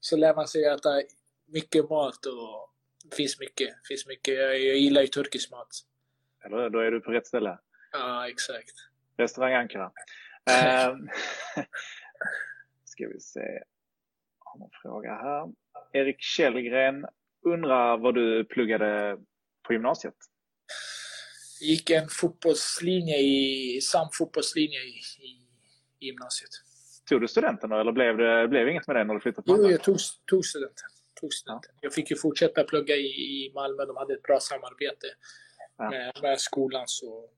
[0.00, 1.02] så lär man sig äta
[1.46, 2.70] mycket mat och
[3.04, 3.68] det finns mycket.
[3.88, 4.34] Finns mycket.
[4.34, 5.68] Jag, jag gillar ju turkisk mat.
[6.44, 6.70] Eller?
[6.70, 7.58] Då är du på rätt ställe.
[7.92, 8.74] Ja, exakt.
[9.16, 9.92] Restaurang Ankara.
[10.50, 11.08] Ehm,
[12.84, 13.40] ska vi se.
[13.40, 15.48] Jag har någon fråga här.
[15.92, 17.06] Erik Källgren
[17.44, 19.18] undrar vad du pluggade
[19.62, 20.14] på gymnasiet?
[21.60, 25.37] gick en fotbollslinje i, sam fotbollslinje i, i,
[26.00, 26.50] i gymnasiet.
[27.08, 29.54] Tog du studenten då, eller blev det blev inget med det när du flyttade till
[29.58, 30.86] Jo, jag tog, tog studenten.
[31.20, 31.70] Tog studenten.
[31.80, 33.84] Jag fick ju fortsätta plugga i, i Malmö.
[33.84, 35.06] De hade ett bra samarbete
[35.78, 35.90] Ja.
[35.90, 36.84] med, med skolan.
[36.86, 37.28] Så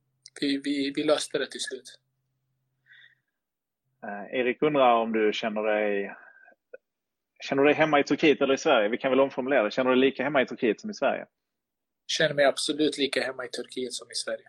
[0.40, 1.98] vi, vi, vi löste det till slut.
[4.04, 6.16] Eh, Erik undrar om du känner dig
[7.42, 8.88] Känner du dig hemma i Turkiet eller i Sverige?
[8.88, 9.70] Vi kan väl omformulera det.
[9.70, 11.26] Känner du dig lika hemma i Turkiet som i Sverige?
[12.06, 14.48] Känner mig absolut lika hemma i Turkiet som i Sverige.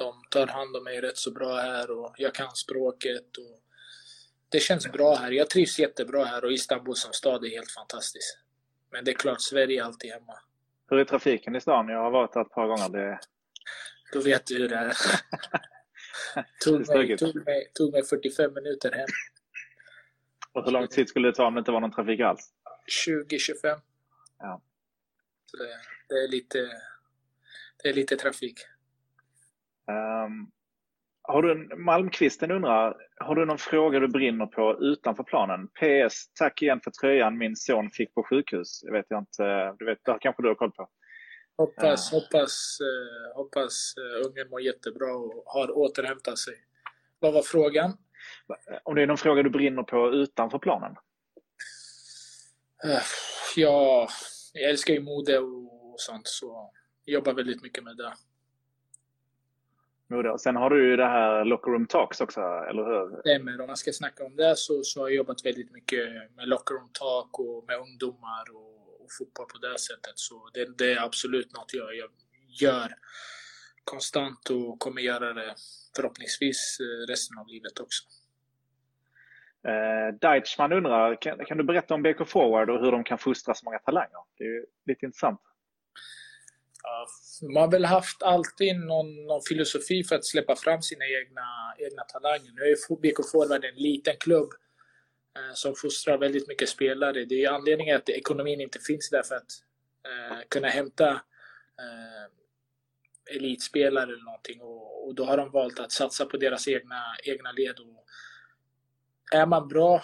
[0.00, 3.36] De tar hand om mig rätt så bra här och jag kan språket.
[3.36, 3.62] Och
[4.48, 5.30] det känns bra här.
[5.30, 8.38] Jag trivs jättebra här och Istanbul som stad är helt fantastiskt.
[8.90, 10.34] Men det är klart, Sverige är alltid hemma.
[10.90, 11.88] Hur är trafiken i stan?
[11.88, 12.88] Jag har varit där ett par gånger.
[12.88, 13.20] Det,
[14.12, 14.92] Då vet du hur det är.
[16.64, 19.08] tog, mig, tog, mig, tog mig 45 minuter hem.
[20.52, 22.52] och hur lång tid skulle det ta om det inte var någon trafik alls?
[23.06, 23.80] 20-25.
[24.38, 24.62] Ja.
[25.46, 26.70] Så det, det, är lite,
[27.82, 28.60] det är lite trafik.
[29.90, 30.50] Um,
[31.22, 35.68] har du en, Malmqvisten undrar, har du någon fråga du brinner på utanför planen?
[35.68, 38.80] PS, tack igen för tröjan min son fick på sjukhus.
[38.82, 40.88] Jag vet jag inte, du vet, det kanske du har koll på?
[41.56, 46.54] Hoppas, hoppas, eh, hoppas eh, ungen mår jättebra och har återhämtat sig.
[47.18, 47.92] Vad var frågan?
[48.82, 50.96] Om det är någon fråga du brinner på utanför planen?
[52.84, 53.02] Eh,
[53.56, 54.08] Ja,
[54.52, 56.70] jag älskar ju mode och sånt så
[57.04, 58.12] jag jobbar väldigt mycket med det.
[60.10, 60.38] Mode.
[60.38, 63.20] Sen har du ju det här Locker Room Talks också, eller hur?
[63.20, 63.60] Stämmer.
[63.60, 66.74] Om man ska snacka om det så, så har jag jobbat väldigt mycket med locker
[66.74, 70.12] room talk och med ungdomar och, och fotboll på det sättet.
[70.14, 72.10] Så det, det är absolut något jag, jag
[72.60, 72.94] gör
[73.84, 75.54] konstant och kommer göra det
[75.96, 78.04] förhoppningsvis eh, resten av livet också.
[79.68, 83.54] Eh, Deichman undrar, kan, kan du berätta om BK Forward och hur de kan fostra
[83.54, 84.22] så många talanger?
[84.38, 85.40] Det är ju lite intressant.
[87.42, 92.02] Man har väl haft alltid någon, någon filosofi för att släppa fram sina egna, egna
[92.02, 92.52] talanger.
[92.52, 94.50] Nu är ju BK Forward en liten klubb
[95.36, 97.24] eh, som fostrar väldigt mycket spelare.
[97.24, 99.52] Det är anledningen att ekonomin inte finns där för att
[100.04, 102.26] eh, kunna hämta eh,
[103.36, 104.60] elitspelare eller någonting.
[104.60, 107.80] Och, och då har de valt att satsa på deras egna, egna led.
[107.80, 108.04] Och
[109.32, 110.02] är man bra,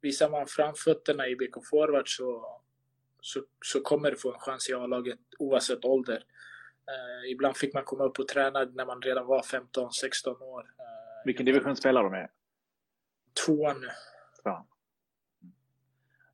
[0.00, 2.60] visar man framfötterna i BK Forward så,
[3.24, 6.24] så, så kommer du få en chans i A-laget oavsett ålder.
[6.90, 10.60] Eh, ibland fick man komma upp och träna när man redan var 15-16 år.
[10.60, 12.26] Eh, Vilken division spelar de i?
[13.46, 13.88] Tvåan nu.
[14.44, 14.66] Ja.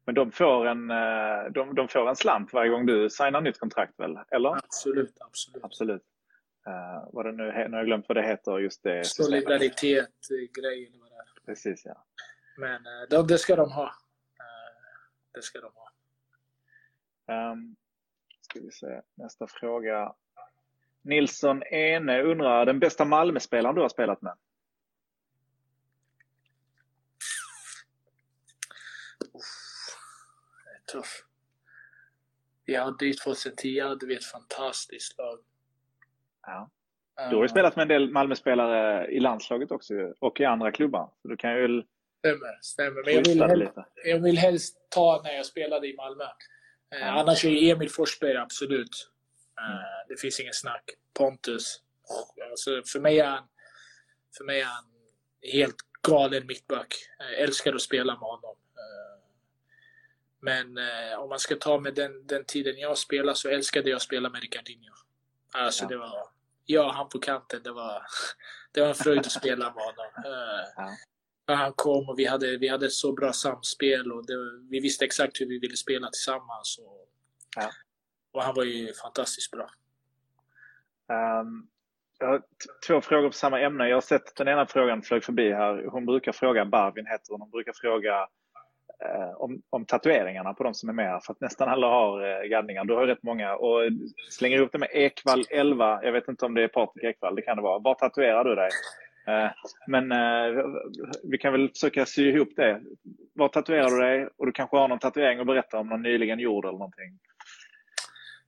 [0.04, 3.58] Men de får, en, eh, de, de får en slant varje gång du signar nytt
[3.58, 4.18] kontrakt väl?
[4.30, 4.50] Eller?
[4.50, 5.64] Absolut, absolut.
[5.64, 6.02] Absolut.
[6.68, 9.06] Uh, vad det nu, nu har jag glömt vad det heter, just det.
[9.06, 10.10] Solidaritet,
[10.60, 11.46] grej eller vad det är.
[11.46, 12.04] Precis, ja.
[12.56, 13.86] Men eh, det, det ska de ha.
[13.86, 14.72] Eh,
[15.34, 15.89] det ska de ha.
[17.30, 17.76] Um,
[18.40, 20.14] ska vi se, nästa fråga.
[21.02, 24.36] Nilsson Ene undrar, den bästa Malmöspelaren du har spelat med?
[30.92, 31.24] Tuff.
[32.64, 35.38] Vi hade ju 2010 hade vi ett fantastiskt lag.
[36.42, 36.70] Ja.
[37.30, 41.10] Du har ju spelat med en del Malmöspelare i landslaget också och i andra klubbar.
[41.22, 41.82] Så du kan ju
[42.18, 43.04] Stämmer, stämmer.
[43.04, 43.72] Men jag vill, helst,
[44.04, 46.24] jag vill helst ta när jag spelade i Malmö.
[46.94, 47.16] Eh.
[47.16, 49.10] Annars är Emil Forsberg absolut.
[49.58, 50.08] Eh.
[50.08, 50.90] Det finns ingen snack.
[51.14, 51.80] Pontus.
[52.50, 53.48] Alltså, för, mig är han,
[54.36, 54.84] för mig är han
[55.52, 56.94] helt galen mittback.
[57.18, 58.56] Jag älskar att spela med honom.
[58.76, 59.22] Eh,
[60.40, 63.96] men eh, om man ska ta med den, den tiden jag spelade så älskade jag
[63.96, 64.94] att spela med Ricardinho.
[65.52, 65.88] Alltså ja.
[65.88, 66.28] det var,
[66.64, 68.02] jag han på kanten, det var,
[68.72, 70.10] det var en fröjd att spela med honom.
[70.76, 70.96] Ja
[71.54, 74.34] han kom och vi hade, vi hade så bra samspel och det,
[74.70, 76.78] vi visste exakt hur vi ville spela tillsammans.
[76.78, 77.08] Och,
[77.56, 77.70] ja.
[78.32, 79.70] och han var ju fantastiskt bra.
[81.40, 81.68] Um,
[82.18, 82.42] jag har
[82.86, 83.88] två frågor på samma ämne.
[83.88, 85.84] Jag har sett den ena frågan flög förbi här.
[85.90, 88.28] Hon brukar fråga, Barvin heter hon, hon brukar fråga
[89.04, 91.20] eh, om, om tatueringarna på de som är med.
[91.24, 92.84] För att nästan alla har eh, gaddningar.
[92.84, 93.54] Du har rätt många.
[93.54, 93.80] Och
[94.30, 96.00] slänger ihop det med Ekvall 11.
[96.02, 97.78] Jag vet inte om det är Patrik Ekvall, det kan det vara.
[97.78, 98.70] Var tatuerar du dig?
[99.30, 99.50] Eh,
[99.86, 100.64] men eh,
[101.22, 102.80] vi kan väl försöka sy ihop det.
[103.34, 104.28] Var tatuerar du dig?
[104.36, 107.18] Och du kanske har någon tatuering att berätta om, någon nyligen gjord eller någonting?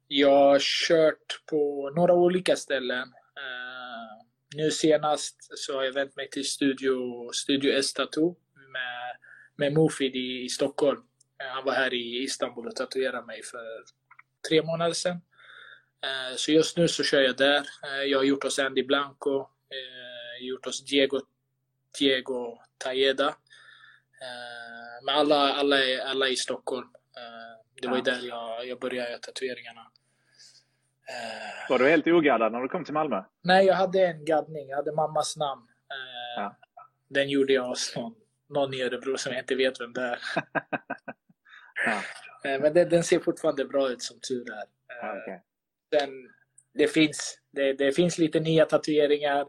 [0.09, 3.09] Jag har kört på några olika ställen.
[3.39, 8.37] Eh, nu senast så har jag vänt mig till Studio, Studio S Tattoo
[8.73, 9.17] med,
[9.57, 11.03] med Mofid i, i Stockholm.
[11.55, 13.85] Han var här i Istanbul och tatuerade mig för
[14.49, 15.21] tre månader sedan.
[16.37, 17.63] Så just nu så kör jag där.
[18.07, 19.47] jag har gjort hos Andy Blanco
[20.47, 21.21] gjort hos Diego,
[21.99, 23.29] Diego Tajeda.
[24.23, 25.77] Eh, men alla, alla,
[26.07, 26.89] alla i Stockholm.
[27.17, 29.81] Eh, det var ju där jag, jag började göra tatueringarna.
[31.09, 33.25] Eh, var du helt ogaddad när du kom till Malmö?
[33.43, 34.69] Nej, jag hade en gaddning.
[34.69, 35.69] Jag hade mammas namn.
[36.37, 36.57] Ja.
[37.09, 38.15] Den gjorde jag hos någon,
[38.49, 40.19] någon i Örebro som jag inte vet vem det är.
[41.87, 42.03] ja.
[42.43, 44.65] Men den, den, ser fortfarande bra ut som tur är.
[44.89, 45.39] Ja, okay.
[45.91, 46.11] den,
[46.75, 49.47] det, finns, det, det finns lite nya tatueringar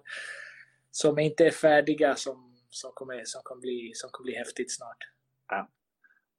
[0.95, 4.97] som inte är färdiga som, som, kommer, som, kommer bli, som kommer bli häftigt snart.
[5.49, 5.69] Ja.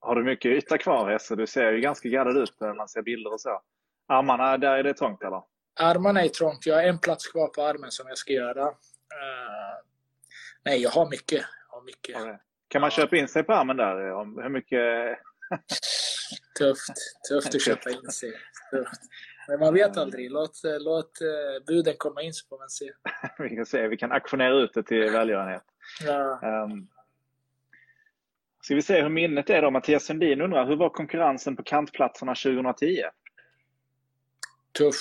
[0.01, 1.37] Har du mycket yta kvar Hesse?
[1.37, 3.62] Du ser ju ganska gaddad ut när man ser bilder och så.
[4.09, 5.43] Armarna, där är det trångt eller?
[5.81, 6.67] Armarna är trångt.
[6.67, 8.64] Jag har en plats kvar på armen som jag ska göra.
[8.67, 8.75] Uh,
[10.64, 11.45] nej, jag har mycket.
[11.71, 12.17] Jag har mycket.
[12.17, 12.37] Okay.
[12.69, 12.97] Kan man ja.
[12.97, 13.97] köpa in sig på armen där?
[14.43, 14.81] Hur mycket?
[16.59, 16.95] tufft.
[17.29, 18.33] Tufft att köpa in sig.
[18.71, 19.01] Tufft.
[19.49, 20.31] Men man vet aldrig.
[20.31, 22.93] Låt, eh, låt eh, buden komma in så får man se.
[23.39, 23.89] vi kan se.
[23.89, 25.63] Vi kan aktionera ut det till välgörenhet.
[26.05, 26.41] Ja.
[26.65, 26.89] Um,
[28.63, 29.71] ska vi se hur minnet är då?
[29.71, 33.03] Mattias Sundin undrar, hur var konkurrensen på kantplatserna 2010?
[34.79, 34.97] Tuff.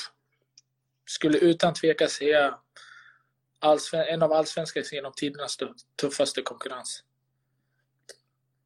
[1.05, 2.57] Skulle utan tvekan säga
[4.07, 5.57] en av allsvenskans genom tidernas
[6.01, 7.03] tuffaste konkurrens.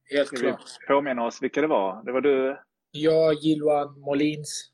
[0.10, 0.62] Helt Ska klart.
[0.82, 2.04] vi påminna oss vilka det var?
[2.04, 2.60] Det var du?
[2.92, 4.72] Jag, Gilwan Molins.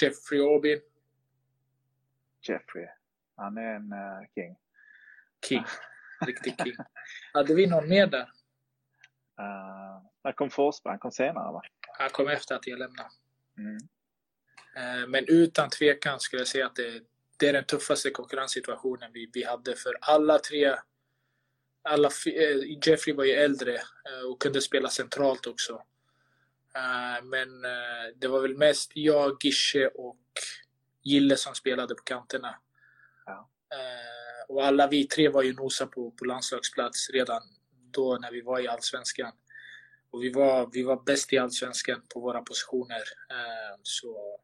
[0.00, 0.80] Jeffrey Aubin.
[2.48, 2.86] Jeffrey.
[3.36, 4.56] Han är en uh, king.
[5.48, 5.64] King.
[6.26, 6.76] Riktig king.
[7.32, 8.30] Hade vi någon mer där?
[9.40, 10.90] Uh, när kom Forsberg?
[10.92, 11.62] Han kom senare va?
[11.98, 13.08] Han kom efter att jag lämnade.
[13.58, 13.76] Mm.
[14.76, 17.02] Uh, men utan tvekan skulle jag säga att det,
[17.36, 20.76] det är den tuffaste konkurrenssituationen vi, vi hade för alla tre.
[21.82, 22.10] Alla,
[22.86, 23.80] Jeffrey var ju äldre
[24.30, 25.82] och kunde spela centralt också.
[26.76, 30.20] Eh, men uh, det var väl mest jag, Gische och
[31.02, 32.56] Gille som spelade på kanterna.
[33.26, 33.50] Ja.
[33.74, 37.42] Uh, och alla vi tre var ju nosa på, på landslagsplats redan
[37.90, 39.32] då när vi var i Allsvenskan.
[40.10, 43.02] Och vi var, vi var bäst i Allsvenskan på våra positioner.
[43.82, 44.40] så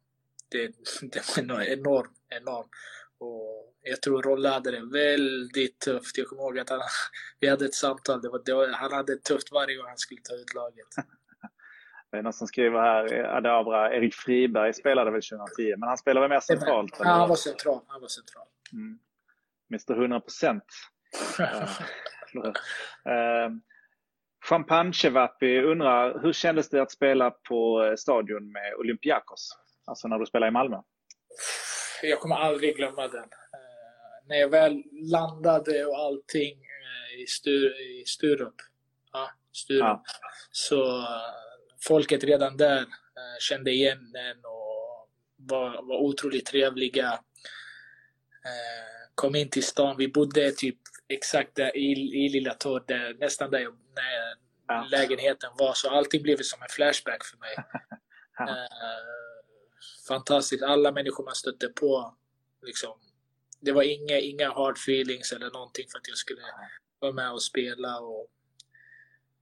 [0.48, 0.66] det,
[1.02, 2.70] det var enormt, enormt.
[3.18, 6.18] Och jag tror Rolle hade det väldigt tufft.
[6.18, 6.80] Jag kommer ihåg att han,
[7.40, 8.22] vi hade ett samtal.
[8.22, 10.88] Det var, det var, han hade det tufft varje gång han skulle ta ut laget.
[12.10, 16.28] Det är någon som skriver här, Adabra, Erik Friberg spelade väl 2010, men han spelade
[16.28, 16.96] väl mer centralt?
[16.98, 17.80] Ja, han var central.
[17.86, 18.46] Han var central.
[18.72, 18.98] Mm.
[19.70, 20.64] Mr 100 procent.
[21.40, 21.70] uh,
[24.48, 29.58] Champagne Chevapi undrar, hur kändes det att spela på stadion med Olympiakos?
[29.84, 30.76] Alltså när du spelade i Malmö?
[32.02, 33.24] Jag kommer aldrig glömma den.
[33.24, 38.54] Uh, när jag väl landade och allting uh, i, Stur i Sturup,
[39.12, 40.02] ja, Sturup ja.
[40.50, 41.06] så
[41.82, 47.12] folket redan där eh, kände igen den och var, var otroligt trevliga.
[48.44, 49.96] Eh, kom in till stan.
[49.96, 50.78] Vi bodde typ
[51.08, 51.92] exakt där i,
[52.24, 53.60] i Lilla Torp, där, nästan där,
[53.94, 54.34] där
[54.66, 54.86] ja.
[54.90, 55.74] lägenheten var.
[55.74, 57.54] Så allting blev som en flashback för mig.
[58.38, 58.48] ja.
[58.48, 58.56] eh,
[60.08, 60.62] fantastiskt.
[60.62, 62.16] Alla människor man stötte på.
[62.62, 62.98] Liksom,
[63.60, 66.42] det var inga, inga hard feelings eller någonting för att jag skulle
[66.98, 68.00] vara med och spela.
[68.00, 68.26] Och,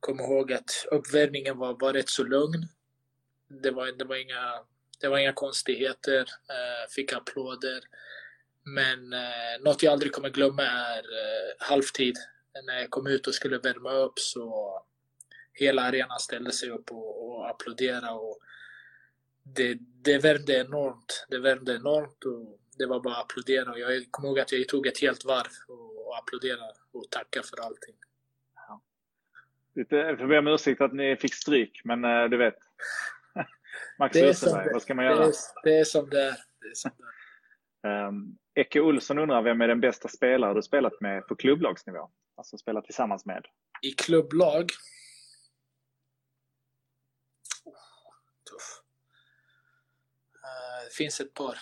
[0.00, 2.68] kom ihåg att uppvärmningen var, var rätt så lugn.
[3.48, 4.64] Det var, det var inga
[5.00, 6.20] det var inga konstigheter.
[6.20, 7.80] Eh, fick applåder.
[8.64, 12.16] Men eh, något jag aldrig kommer glömma är eh, halvtid.
[12.64, 14.78] När jag kom ut och skulle värma upp så
[15.52, 18.12] hela arenan ställde sig upp och, och applåderade.
[18.12, 18.38] Och
[19.42, 21.26] det, det värmde enormt.
[21.28, 23.72] Det värmde enormt och det var bara att applådera.
[23.72, 27.46] Och jag kommer ihåg att jag tog ett helt varv och, och applåderade och tackade
[27.46, 27.94] för allting.
[29.78, 29.96] Ja.
[29.96, 32.54] jag får be om ursäkt att ni fick stryk, men uh, du vet.
[33.98, 35.16] Max Rosenberg, vad ska man göra?
[35.16, 35.32] Det är,
[35.64, 36.36] det är som det är.
[36.60, 37.04] Det är som det
[37.88, 38.08] är.
[38.08, 42.10] Um, Ecke Olsson undrar vem är den bästa spelare du spelat med på klubblagsnivå?
[42.36, 43.46] Alltså spelat tillsammans med.
[43.82, 44.70] I klubblag?
[48.50, 48.82] Tuff.
[50.34, 51.58] Uh, det finns ett par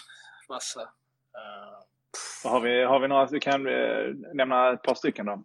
[0.49, 0.81] vassa.
[0.83, 5.33] Uh, har, vi, har vi några, du kan uh, nämna ett par stycken då?
[5.33, 5.45] Mm.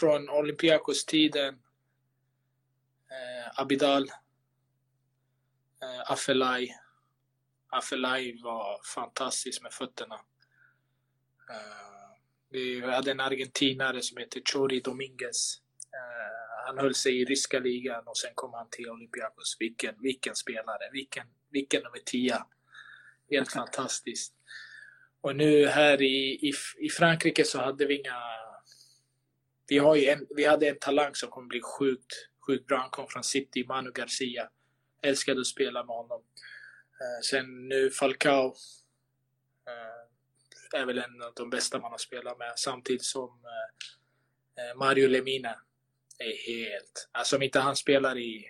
[0.00, 1.54] Från Olympiakos-tiden.
[3.10, 4.02] Eh, Abidal.
[5.82, 6.74] Eh, Afelai.
[7.68, 10.14] Afelai var fantastisk med fötterna.
[11.50, 12.20] Eh,
[12.50, 15.60] vi hade en argentinare som heter Chori Dominguez.
[15.92, 19.56] Eh, han höll sig i ryska ligan och sen kom han till Olympiakos.
[19.60, 22.44] Vilken, vilken spelare, vilken, vilken nummer 10.
[23.30, 24.34] Helt fantastiskt.
[25.20, 28.39] Och nu här i, i, i Frankrike så hade vi inga...
[29.70, 32.12] Vi, har en, vi hade en talang som kommer bli sjukt,
[32.46, 32.78] sjukt bra.
[32.78, 34.48] Han kom från City, Manu Garcia.
[35.02, 36.22] Älskade att spela med honom.
[37.00, 38.46] Eh, sen nu Falcao
[39.66, 42.52] eh, är väl en av de bästa man har spelat med.
[42.56, 45.62] Samtidigt som eh, eh, Mario Lemina
[46.18, 47.08] är helt...
[47.12, 48.44] Alltså om inte han spelar i...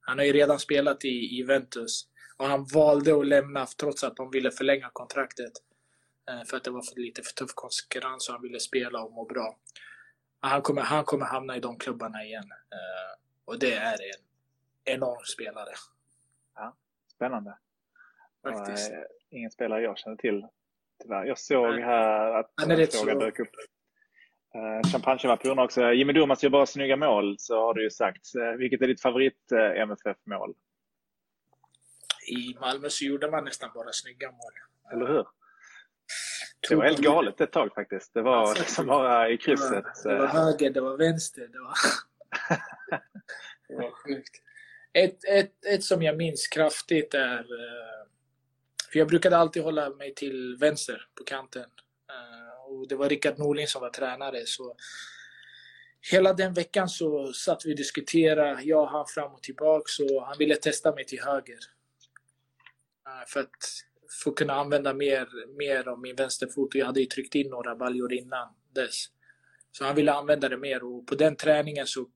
[0.00, 2.08] Han har ju redan spelat i Juventus.
[2.36, 5.52] Och han valde att lämna trots att de ville förlänga kontraktet.
[6.30, 9.12] Eh, för att det var för lite för tuff konkurrens och han ville spela och
[9.12, 9.58] må bra.
[10.40, 12.52] Han kommer, han kommer hamna i de klubbarna igen.
[13.44, 14.26] Och det är en
[14.94, 15.74] enorm spelare.
[16.54, 16.76] Ja,
[17.14, 17.58] spännande.
[18.42, 18.92] Faktiskt.
[18.92, 18.98] Uh,
[19.30, 20.46] ingen spelare jag känner till.
[21.02, 21.24] Tyvärr.
[21.24, 23.54] Jag såg här att en fråga dök upp.
[24.54, 25.92] Uh, Champagnevapor också.
[25.92, 28.36] Jimmy Durmaz gör bara snygga mål, så har du ju sagt.
[28.36, 30.54] Uh, vilket är ditt favorit uh, MFF-mål?
[32.28, 34.52] I Malmö så gjorde man nästan bara snygga mål.
[34.92, 35.26] Eller hur?
[36.68, 38.14] Det var helt galet ett tag faktiskt.
[38.14, 39.84] Det var alltså, liksom bara i krysset.
[40.02, 41.48] Det var, det var höger, det var vänster.
[41.52, 41.74] Det var,
[43.68, 44.42] det var sjukt.
[44.92, 47.46] Ett, ett, ett som jag minns kraftigt är
[48.96, 51.62] för jag brukade alltid hålla mig till vänster på kanten.
[51.62, 54.46] Uh, och det var Rickard Norling som var tränare.
[54.46, 54.76] Så
[56.10, 59.84] hela den veckan så satt vi och diskuterade, jag och han fram och tillbaka.
[59.86, 61.58] Så han ville testa mig till höger.
[63.08, 63.26] Uh,
[64.22, 65.28] för att kunna använda mer,
[65.58, 66.74] mer av min vänsterfot.
[66.74, 69.06] Jag hade ju tryckt in några baljor innan dess.
[69.72, 72.08] Så han ville använda det mer och på den träningen så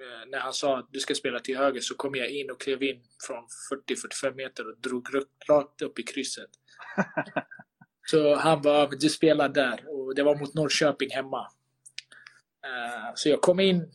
[0.00, 2.60] Eh, när han sa att du ska spela till höger så kom jag in och
[2.60, 3.46] klev in från
[3.88, 5.08] 40-45 meter och drog
[5.48, 6.50] rakt upp i krysset.
[8.10, 9.84] så han bara, du spelar där.
[9.88, 11.50] Och det var mot Norrköping hemma.
[12.64, 13.92] Eh, så jag kom in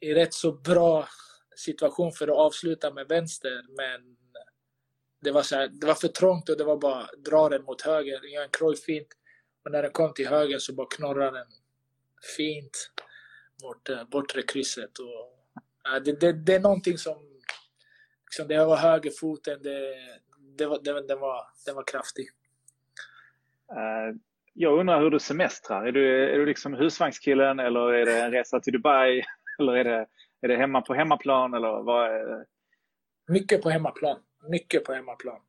[0.00, 1.08] i rätt så bra
[1.56, 4.16] situation för att avsluta med vänster, men
[5.24, 7.82] det var, så här, det var för trångt och det var bara dra den mot
[7.82, 9.08] höger, göra en krojfint.
[9.64, 11.46] Och när den kom till höger så bara knorrade den
[12.36, 12.90] fint
[13.62, 14.98] mot eh, bortre krysset.
[14.98, 17.16] Och det, det, det är någonting som...
[18.24, 19.94] Liksom, det var högerfoten, det,
[20.58, 22.26] det var, det, det, var, det var kraftig.
[23.72, 24.16] Uh,
[24.52, 25.86] jag undrar hur du semestrar.
[25.86, 29.24] Är du, är du liksom husvagnskillen eller är det en resa till Dubai?
[29.58, 30.06] Eller är det,
[30.40, 31.54] är det hemma på hemmaplan?
[31.54, 32.46] Eller vad är...
[33.28, 34.18] Mycket på hemmaplan.
[34.50, 35.40] Mycket på hemmaplan.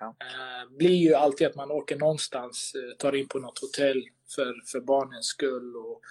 [0.00, 0.06] Ja.
[0.06, 4.54] Uh, blir ju alltid att man åker någonstans, uh, tar in på något hotell för,
[4.72, 6.02] för barnens skull och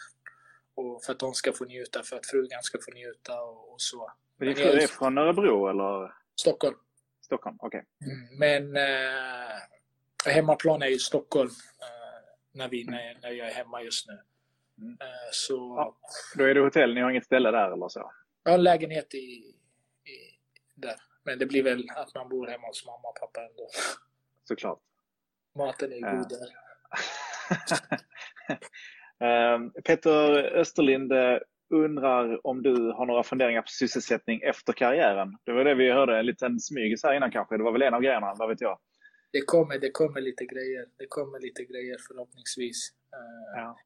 [0.75, 3.81] och för att de ska få njuta, för att frugan ska få njuta och, och
[3.81, 4.11] så.
[4.37, 6.13] Men fru är från Örebro eller?
[6.35, 6.75] Stockholm.
[7.21, 7.83] Stockholm, okej.
[7.99, 8.13] Okay.
[8.13, 11.49] Mm, men eh, hemmaplan är ju Stockholm
[11.81, 14.19] eh, när, vi, när, när jag är hemma just nu.
[14.77, 14.97] Mm.
[15.01, 15.97] Eh, så, ja,
[16.37, 18.11] då är det hotell, ni har inget ställe där eller så?
[18.43, 19.53] Jag har en lägenhet i, i,
[20.75, 20.95] där.
[21.25, 23.69] Men det blir väl att man bor hemma hos mamma och pappa ändå.
[24.47, 24.79] Såklart.
[25.55, 26.49] Maten är god där.
[29.19, 31.37] Ehm, Peter Österlind eh,
[31.69, 35.37] undrar om du har några funderingar på sysselsättning efter karriären.
[35.43, 37.57] Det var det vi hörde, en liten smygis här innan kanske.
[37.57, 38.79] Det var väl en av grejerna, vad vet jag?
[39.31, 40.85] Det kommer, det kommer lite grejer.
[40.97, 42.89] Det kommer lite grejer förhoppningsvis.
[43.13, 43.77] Ehm, ja.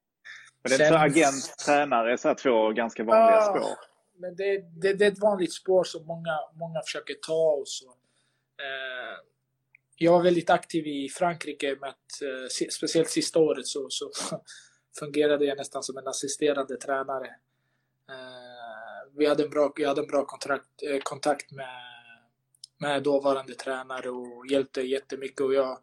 [0.64, 0.88] Men det är Sen...
[0.88, 3.89] så agent, tränare, så två ganska vanliga ja, spår.
[4.20, 7.52] Men det, det, det, är ett vanligt spår som många, många försöker ta.
[7.52, 7.90] Och så.
[8.60, 9.18] Eh,
[9.96, 13.68] jag var väldigt aktiv i Frankrike, med att, eh, speciellt sista året.
[13.68, 14.12] Så, så
[15.00, 17.28] fungerade jag nästan som en assisterande tränare.
[18.10, 21.82] Eh, vi hade en bra, jag hade en bra kontrakt, eh, kontakt med,
[22.78, 25.42] med dåvarande tränare och hjälpte jättemycket.
[25.42, 25.80] Och jag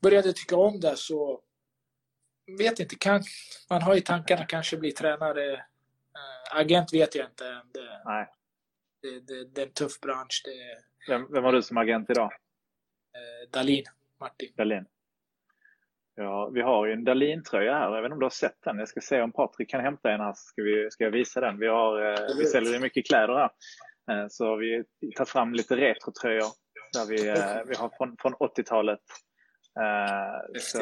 [0.00, 1.42] började tycka om det så
[2.58, 3.22] vet inte, kan,
[3.70, 5.64] man har i tankarna kanske bli tränare.
[6.56, 7.44] Agent vet jag inte.
[7.44, 8.26] Det, Nej.
[9.02, 10.42] Det, det, det är en tuff bransch.
[10.44, 12.32] Det, Vem, vem har du som agent idag?
[13.14, 13.84] eh, Dalin,
[14.20, 14.52] Martin.
[14.56, 14.86] Dahlin.
[16.14, 17.94] Ja, vi har ju en Dahlin-tröja här.
[17.94, 18.78] Jag vet inte om du har sett den.
[18.78, 20.32] Jag ska se om Patrik kan hämta en här.
[20.36, 21.58] Ska, vi, ska jag visa den?
[21.58, 23.50] Vi, har, eh, vi säljer ju mycket kläder här.
[24.10, 24.84] Eh, så vi
[25.16, 26.46] tar fram lite retrotröjor.
[26.92, 29.00] Där vi, eh, vi har från, från 80-talet.
[29.76, 30.78] Eh, så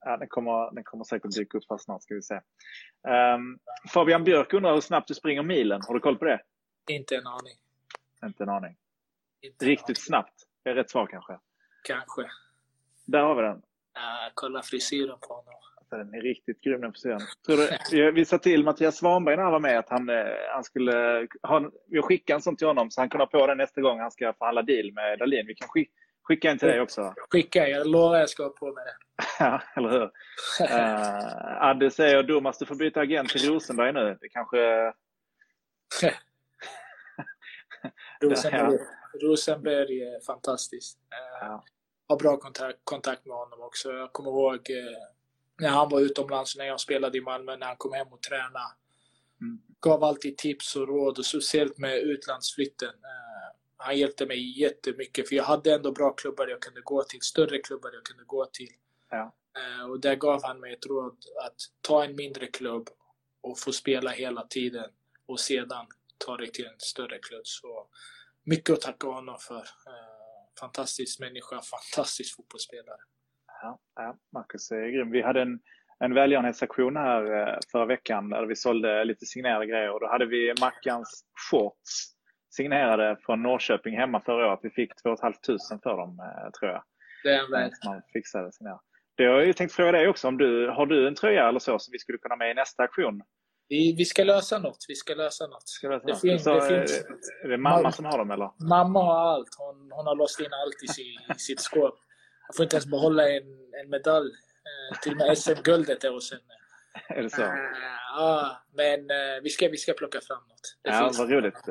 [0.00, 2.02] ja, den, kommer, den kommer säkert dyka upp här snart.
[2.02, 2.40] Ska vi se.
[3.08, 3.58] Ehm,
[3.94, 5.80] Fabian Björk undrar hur snabbt du springer milen.
[5.86, 6.40] Har du koll på det?
[6.90, 7.54] Inte en aning.
[8.24, 8.76] Inte en aning.
[9.40, 9.96] Inte en Riktigt aning.
[9.96, 10.34] snabbt.
[10.62, 11.38] Det är rätt svar kanske.
[11.84, 12.22] Kanske.
[13.04, 13.56] Där har vi den.
[13.56, 13.62] Uh,
[14.34, 15.54] kolla frisyren på honom.
[15.76, 17.20] Alltså, Den är riktigt grym den frisyren.
[17.46, 17.56] Tror
[17.90, 20.10] du, vi- sa till Mattias Svanberg när han var med att han,
[20.54, 23.58] han skulle ha, vi skickar en sån till honom så han kan ha på den
[23.58, 25.46] nästa gång han ska förhandla deal med Dahlin.
[25.46, 25.92] Vi kan skicka,
[26.28, 27.14] skicka en till dig också.
[27.30, 28.96] Skicka, jag lovar jag ska ha på mig det.
[29.38, 30.10] Ja, eller hur?
[30.60, 34.18] Uh, Adde säger Domas, du får byta agent till Rosenberg nu.
[34.20, 34.56] Det kanske...
[38.20, 38.78] Rosenberg,
[39.22, 40.98] Rosenberg är fantastisk.
[40.98, 41.64] Eh, Ja.
[42.08, 43.92] Har bra kontakt, kontakt med honom också.
[43.92, 44.98] Jag kommer ihåg eh,
[45.60, 48.74] när han var utomlands, när jag spelade i Malmö, när han kom hem och tränade.
[49.40, 49.58] Mm.
[49.80, 52.88] Gav alltid tips och råd, och speciellt med utlandsflytten.
[52.88, 53.25] Eh,
[53.76, 57.58] han hjälpte mig jättemycket, för jag hade ändå bra klubbar jag kunde gå till, större
[57.58, 58.72] klubbar jag kunde gå till.
[59.10, 59.34] Ja.
[59.56, 62.88] Eh, och där gav han mig ett råd att ta en mindre klubb
[63.40, 64.90] och få spela hela tiden
[65.26, 65.86] och sedan
[66.18, 67.46] ta dig till en större klubb.
[67.46, 67.88] Så
[68.44, 69.56] mycket att tacka honom för.
[69.56, 73.00] Eh, fantastisk människa, fantastisk fotbollsspelare.
[73.62, 75.10] Ja, ja, Marcus är grym.
[75.10, 75.60] Vi hade en,
[75.98, 79.90] en välgörenhetsaktion här eh, förra veckan där vi sålde lite signerade grejer.
[79.90, 82.15] Och då hade vi Mackans shorts
[82.56, 84.60] signerade från Norrköping hemma förra året.
[84.62, 85.38] Vi fick 2 500
[85.82, 86.82] för dem, eh, tror jag.
[87.24, 88.80] Det är en som man fixade signerade.
[89.16, 90.28] Det har jag ju tänkt fråga dig också.
[90.28, 92.82] Om du, har du en tröja eller så som vi skulle kunna med i nästa
[92.82, 93.22] aktion?
[93.68, 94.84] Vi, vi ska lösa något.
[94.88, 95.68] Vi ska lösa något.
[95.68, 97.04] Ska vi- Det finns- så, det eh, finns-
[97.44, 97.92] Är det mamma Mamma.
[97.92, 98.50] som har dem eller?
[98.68, 99.48] Mamma har allt.
[99.58, 101.02] Hon, hon har låst in allt i, si,
[101.36, 101.94] i sitt skåp.
[102.48, 103.42] Jag får inte ens behålla en,
[103.84, 104.30] en medalj.
[104.68, 106.42] Eh, till och med SM-guldet är hos henne.
[107.08, 107.42] Är det så?
[108.16, 110.66] Ja, men eh, vi, ska, vi ska plocka fram något.
[110.82, 111.68] Det Ja, vad roligt.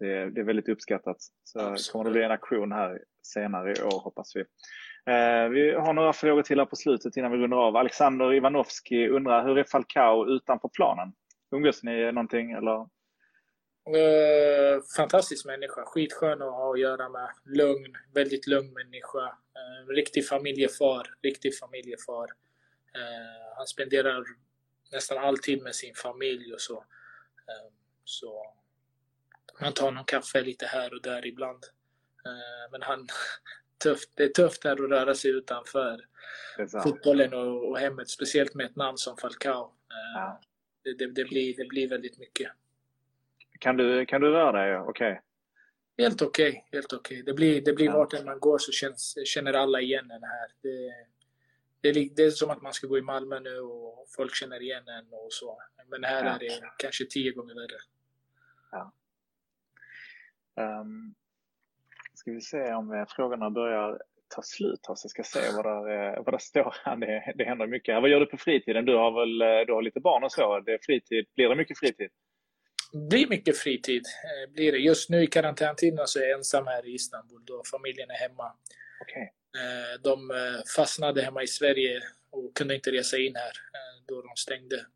[0.00, 1.16] Det är, det är väldigt uppskattat.
[1.44, 1.92] Så Absolut.
[1.92, 4.40] kommer det bli en aktion här senare i år hoppas vi.
[5.12, 7.76] Eh, Vi har några frågor till här på slutet innan vi rundar av.
[7.76, 11.12] Alexander Ivanovski undrar, hur är Falcao utanför planen?
[11.52, 12.86] Umgås ni någonting eller?
[13.96, 15.84] Eh, fantastisk människa.
[15.86, 17.28] Skitskön att ha att göra med.
[17.44, 17.96] Lugn.
[18.14, 19.26] Väldigt lugn människa.
[19.28, 21.06] Eh, riktig familjefar.
[21.22, 22.24] Riktig familjefar.
[22.94, 24.24] Eh, han spenderar
[24.92, 26.76] nästan all tid med sin familj och så.
[27.48, 27.72] Eh,
[28.04, 28.52] så
[29.60, 31.64] man tar någon kaffe lite här och där ibland.
[32.26, 33.06] Eh, men han,
[33.82, 36.06] tufft, det är tufft här att röra sig utanför
[36.82, 38.08] fotbollen och, och hemmet.
[38.08, 39.64] Speciellt med ett namn som Falcao.
[39.64, 40.40] Eh, Ja.
[40.82, 42.52] det, det, det, blir, det blir väldigt mycket.
[43.58, 44.78] Kan, du, kan du röra dig?
[44.78, 45.22] Okej.
[45.98, 46.68] Helt okej.
[46.72, 47.22] helt okej.
[47.22, 47.92] Det blir, det blir Ja.
[47.96, 50.48] vart man går så känns, känner alla igen en här.
[50.60, 50.92] Det,
[51.92, 54.88] det, det är som att man ska gå i Malmö nu och folk känner igen
[54.88, 55.62] en och så.
[55.88, 56.30] Men här Ja.
[56.34, 57.78] är det kanske tio gånger värre.
[60.60, 61.14] Um,
[62.14, 65.64] ska vi se om eh, frågorna börjar ta slut här så jag ska se vad
[65.64, 66.76] där, eh, vad där står.
[66.84, 66.96] här.
[67.00, 68.02] Det, det händer mycket.
[68.02, 68.84] Vad gör du på fritiden?
[68.84, 70.60] Du har väl eh, du har lite barn och så.
[70.60, 71.26] Det är fritid.
[71.36, 72.10] Blir det mycket fritid?
[72.92, 74.04] blir mycket fritid.
[74.54, 74.78] Blir det.
[74.78, 78.52] Just nu i karantäntiden så är jag ensam här i Istanbul då familjen är hemma.
[79.16, 80.30] Eh, De
[80.76, 82.00] fastnade hemma i Sverige
[82.30, 83.52] och kunde inte resa in här
[84.08, 84.86] då de stängde.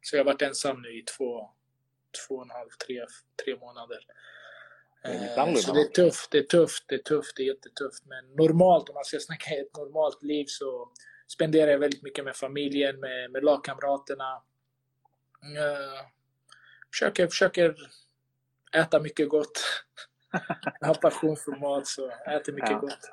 [0.00, 1.50] Så jag har varit ensam nu i två,
[2.26, 3.04] två och en halv, tre,
[3.44, 3.98] tre månader.
[5.04, 8.04] Det Eh, Så det är tufft, det är tufft, det är tufft, det är jättetufft.
[8.06, 10.92] Men normalt, om man ska snacka ett normalt liv så
[11.26, 14.42] spenderar jag väldigt mycket med familjen, med, med lagkamraterna.
[15.58, 16.06] Eh,
[16.92, 17.74] Försöker, försöker
[18.76, 19.60] äta mycket gott.
[20.80, 22.78] Jag har passion för mat så jag äter mycket Ja.
[22.78, 23.10] gott.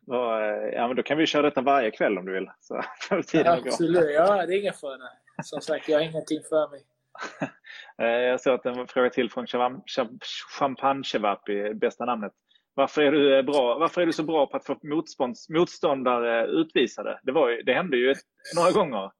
[0.00, 2.50] Då, eh, Ja, men då kan vi köra detta varje kväll om du vill.
[2.60, 2.82] Så
[3.26, 3.68] tiden gå.
[3.68, 5.08] Absolut, ja det är ingen fara.
[5.44, 6.86] Som sagt, jag har ingenting för mig.
[7.98, 9.46] Eh, Jag såg att en fråga till från
[10.58, 12.32] Champagne Chevapi, bästa namnet.
[12.74, 14.78] Varför är, du eh, bra, varför är du så bra på att få
[15.48, 17.20] motståndare utvisade?
[17.22, 18.14] Det, var ju, det hände ju
[18.56, 19.12] några gånger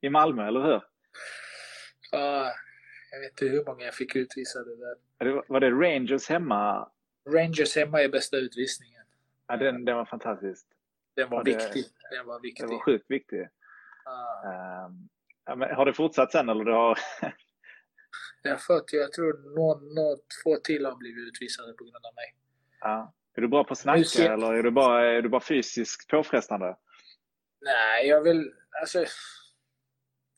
[0.00, 0.82] i Malmö, eller hur?
[2.12, 2.52] Ja,
[3.12, 5.42] jag vet inte hur många jag fick utvisade där.
[5.48, 6.88] Var, det Rangers hemma?
[7.34, 9.02] Rangers hemma är bästa utvisningen.
[9.46, 10.66] Ja, den, den var fantastisk.
[11.16, 11.84] Den var Ja, det- viktig.
[12.10, 12.68] Den var Den viktig.
[12.68, 13.48] var sjukt viktig.
[14.04, 14.42] Ja.
[14.86, 15.08] Ehm,
[15.46, 16.64] ja, har det fortsatt sen eller?
[16.64, 16.98] Det har...
[18.44, 22.34] Har fått, jag tror någon, någon, två till har blivit utvisade på grund av mig.
[22.80, 23.14] Ja.
[23.36, 24.30] Är du bra på att snacka ser...
[24.30, 26.76] eller är du, bara, är du bara fysiskt påfrestande?
[27.60, 28.52] Nej, jag vill...
[28.80, 29.04] Alltså...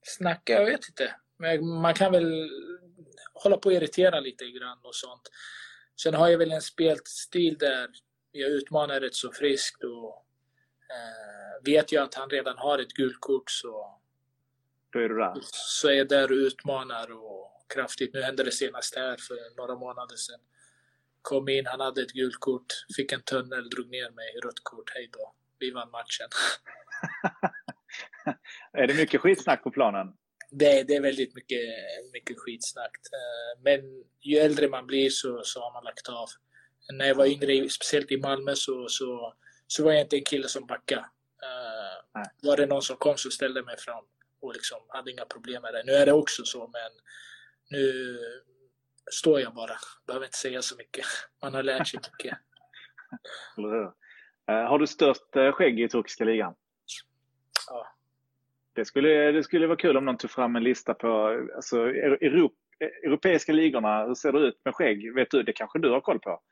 [0.03, 1.15] Snacka, jag vet inte.
[1.39, 2.51] Men man kan väl
[3.35, 5.23] hålla på och irritera lite grann och sånt.
[6.03, 7.89] Sen har jag väl en spelstil där
[8.33, 10.27] jag utmanar rätt så friskt och
[10.91, 14.01] eh, vet jag att han redan har ett gult kort så,
[14.97, 15.35] Där.
[15.53, 18.15] så är där och utmanar och kraftigt.
[18.15, 20.41] Nu hände det senast här för några månader sedan.
[21.23, 22.67] Kom in, han hade ett gult kort,
[22.97, 25.35] fick en tunnel, drog ner mig, rött kort, hej då.
[25.59, 26.29] Vi vann matchen.
[28.73, 30.07] är det mycket skitsnack på planen?
[30.51, 31.61] Det, det är väldigt mycket,
[32.13, 32.97] mycket skitsnack.
[33.13, 36.29] Eh, men ju äldre man blir så, så har man lagt av.
[36.93, 39.35] När jag var yngre, speciellt i Malmö, så, så,
[39.67, 41.07] så var jag inte en kille som backade.
[41.43, 44.05] Uh, var det någon som kom så ställde jag mig fram
[44.47, 45.83] och liksom hade inga problem med det.
[45.85, 46.91] Nu är det också så, men
[47.71, 48.19] nu
[49.13, 49.77] står jag bara.
[50.07, 51.05] Behöver inte säga så mycket.
[51.43, 52.39] Man har lärt sig mycket.
[53.59, 56.55] uh, har du störst skägg i turkiska ligan?
[57.69, 57.87] Ja.
[58.73, 61.09] Det skulle, det skulle vara kul om någon tog fram en lista på
[61.57, 64.07] alltså, Europ, europeiska ligorna.
[64.07, 65.15] Hur ser det ut med skägg?
[65.15, 66.43] Vet du, det kanske du har koll på?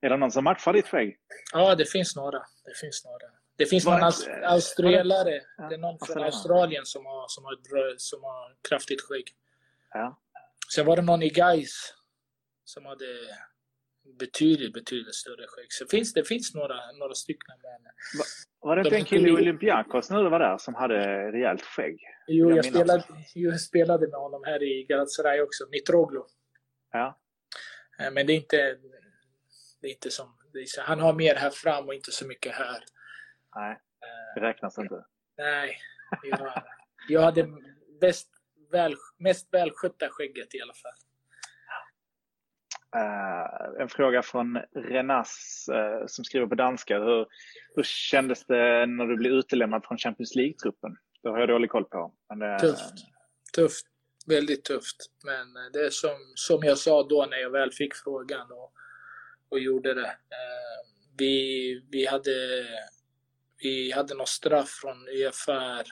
[0.00, 1.16] Är det någon som matchar ditt skägg?
[1.52, 2.38] Ja, det finns några.
[2.38, 3.41] Det finns några.
[3.56, 5.40] Det finns någon aus australiare.
[5.56, 9.24] Ja, det är någon från Australien som har, som, har, som har kraftigt skägg.
[9.90, 10.20] Ja.
[10.74, 11.94] Sen var det någon i Gais
[12.64, 13.06] som hade
[14.18, 15.66] betydligt, betydligt större skägg.
[15.72, 17.54] Så finns, det finns några, några stycken.
[17.62, 18.24] Men Va,
[18.60, 22.00] var det inte en kille i Olympiakos när du var där som hade rejält skägg?
[22.26, 25.64] Jo, jag, jag spelade, jag spelade med honom här i Galatasaray också.
[25.70, 26.26] Mitroglou.
[26.92, 27.20] Ja.
[27.98, 28.76] Eh, men det är inte,
[29.80, 30.38] det är inte som...
[30.54, 32.84] Är, han har mer här fram och inte så mycket här.
[33.54, 33.80] Nej,
[34.34, 35.04] det räknas inte.
[35.38, 35.76] Nej.
[36.22, 36.62] Jag,
[37.08, 37.48] jag hade
[38.00, 38.28] bäst,
[38.70, 40.92] väl, mest välskötta skägget i alla fall.
[42.96, 46.98] Uh, en fråga från Renas uh, som skriver på danska.
[46.98, 47.26] Hur,
[47.74, 50.96] hur kändes det när du blev utelämnad från Champions League-truppen?
[51.22, 52.14] Det har jag dålig koll på.
[52.28, 52.94] Men det, tufft.
[53.54, 53.86] Tufft.
[54.26, 54.96] Väldigt tufft.
[55.24, 58.72] Men det är som, som jag sa då när jag väl fick frågan och,
[59.48, 60.06] och gjorde det.
[60.08, 62.30] Uh, vi, vi hade
[63.62, 65.86] vi hade något straff från UFR.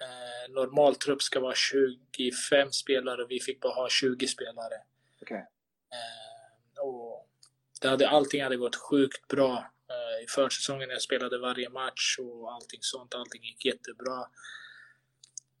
[0.00, 4.74] Eh, normal trupp ska vara 25 spelare, vi fick bara ha 20 spelare.
[5.20, 5.38] Okay.
[5.38, 7.28] Eh, och
[7.80, 12.16] det hade, allting hade gått sjukt bra eh, i försäsongen när jag spelade varje match
[12.18, 13.14] och allting sånt.
[13.14, 14.26] Allting gick jättebra.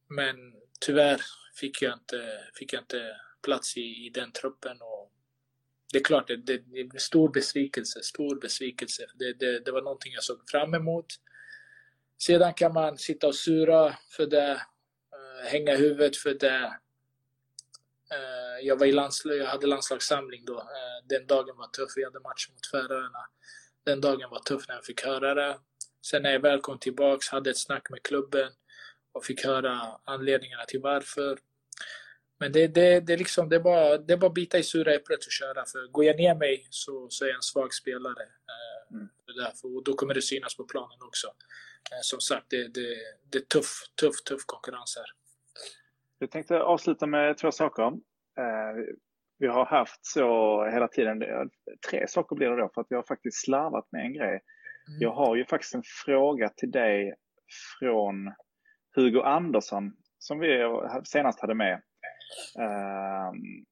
[0.08, 0.36] Men
[0.80, 1.20] tyvärr
[1.54, 4.82] fick jag inte, fick jag inte plats i, i den truppen.
[4.82, 5.01] Och
[5.92, 8.02] det är klart, det, det, det är en stor besvikelse.
[8.02, 9.06] Stor besvikelse.
[9.14, 11.06] Det, det, det var någonting jag såg fram emot.
[12.18, 16.76] Sedan kan man sitta och sura för det, eh, hänga huvudet för det.
[18.12, 20.58] Eh, jag, var i landslag, jag hade landslagssamling då.
[20.58, 21.92] Eh, den dagen var tuff.
[21.96, 23.26] Vi hade match mot Färöarna.
[23.84, 25.58] Den dagen var tuff när jag fick höra det.
[26.06, 28.52] Sen när jag väl kom tillbaks, hade ett snack med klubben
[29.12, 31.38] och fick höra anledningarna till varför.
[32.42, 35.26] Men det, det, det, liksom, det, är bara, det är bara bita i sura äpplet
[35.26, 35.64] och köra.
[35.64, 38.24] För går jag ner mig så, så är jag en svag spelare.
[38.90, 39.08] Mm.
[39.26, 41.28] Därför, och då kommer det synas på planen också.
[42.02, 42.96] Som sagt, det, det,
[43.30, 45.06] det är tuff, tuff, tuff konkurrens här.
[46.18, 47.92] Jag tänkte avsluta med två saker.
[49.38, 50.26] Vi har haft så
[50.64, 51.22] hela tiden,
[51.90, 54.40] tre saker blir det då, för att vi har faktiskt slarvat med en grej.
[54.88, 55.00] Mm.
[55.00, 57.14] Jag har ju faktiskt en fråga till dig
[57.78, 58.34] från
[58.96, 60.58] Hugo Andersson som vi
[61.04, 61.82] senast hade med.
[62.58, 63.64] Um,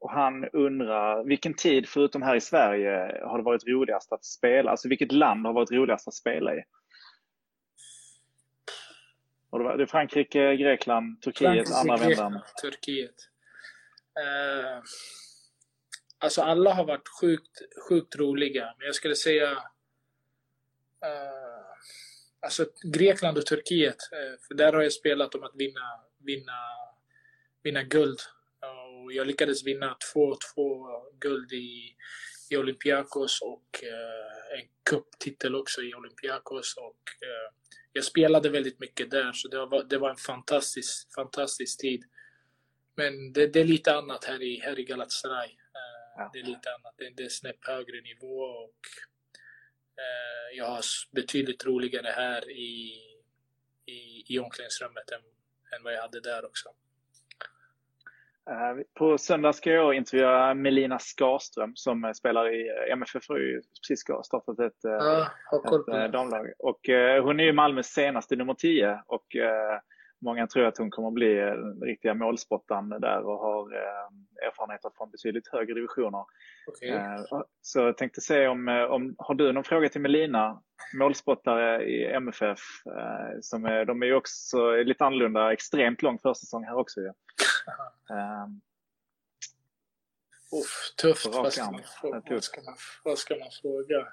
[0.00, 4.70] och han undrar, vilken tid förutom här i Sverige har det varit roligast att spela?
[4.70, 6.62] Alltså vilket land har varit roligast att spela i?
[9.50, 12.42] Och det är Frankrike, Grekland, Turkiet, Frankrike, andra vändan?
[12.62, 13.14] Turkiet.
[14.18, 14.82] Uh,
[16.18, 19.58] alltså alla har varit sjukt, sjukt roliga, men jag skulle säga uh,
[22.40, 23.96] alltså Grekland och Turkiet.
[24.12, 26.52] Uh, för där har jag spelat om att vinna, vinna
[27.68, 28.20] vinna guld.
[29.04, 30.86] Och jag lyckades vinna två, två
[31.20, 31.96] guld i,
[32.50, 36.74] i Olympiakos och eh, en cuptitel också i Olympiakos.
[36.76, 37.54] Och, eh,
[37.92, 42.04] jag spelade väldigt mycket där, så det var, det var en fantastisk, fantastisk tid.
[42.96, 45.48] Men det, det är lite annat här i, här i Galatasaray.
[45.48, 46.30] Eh.
[46.32, 46.94] Det är lite annat.
[46.96, 48.80] Det, det är snäpp högre nivå och
[49.96, 52.94] eh, jag har betydligt roligare här i,
[53.86, 55.22] i, i omklädningsrummet än,
[55.76, 56.68] än vad jag hade där också.
[58.48, 63.62] Eh, på söndag ska jag intervjua Melina Skarström som spelar i eh, MFF har ju
[63.82, 65.26] precis startat ett, ja,
[66.04, 66.52] ett damlag.
[66.58, 66.80] Och
[67.22, 69.26] hon är ju Malmös senaste nummer 10 och
[70.20, 75.10] många tror att hon kommer bli en riktiga målspottan där och har eh, erfarenheter från
[75.10, 76.24] betydligt högre divisioner.
[76.66, 76.90] Okej.
[76.90, 80.62] Eh, så jag tänkte se om, eh, om, har du någon fråga till Melina,
[80.94, 86.64] målspottare i MFF, eh, som är, de är ju också lite annorlunda, extremt lång försäsong
[86.64, 87.06] här också ju.
[88.10, 88.46] Eh,
[90.52, 91.26] Uff, tufft.
[91.26, 94.08] Vad ska, man, vad, ska man, vad ska man fråga?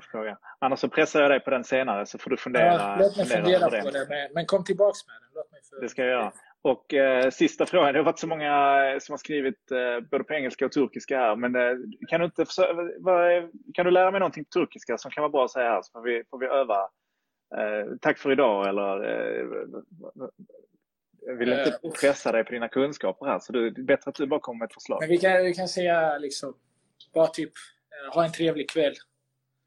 [0.00, 0.38] Fråga.
[0.58, 3.26] Annars så pressar jag dig på den senare så får du fundera, Ja, låt mig
[3.26, 4.06] fundera över på det.
[4.08, 5.30] Men, men kom tillbaks med den.
[5.34, 5.80] Låt mig för...
[5.80, 6.32] Det ska jag göra.
[6.62, 10.24] Och eh, sista frågan, det har varit så många eh, som har skrivit eh, både
[10.24, 11.36] på engelska och turkiska här.
[11.36, 11.76] Men eh,
[12.08, 12.44] kan, du inte
[12.98, 15.82] vad kan du lära mig någonting på turkiska som kan vara bra att säga här
[15.82, 16.78] så får vi, får vi öva.
[17.56, 19.46] Eh, tack för idag eller eh,
[21.26, 24.14] jag vill inte Eh, pressa dig på dina kunskaper här så det är bättre att
[24.14, 24.98] du bara kommer med ett förslag.
[25.00, 26.54] Men vi kan, vi kan säga liksom,
[27.14, 27.52] bara typ,
[28.14, 28.94] ha en trevlig kväll.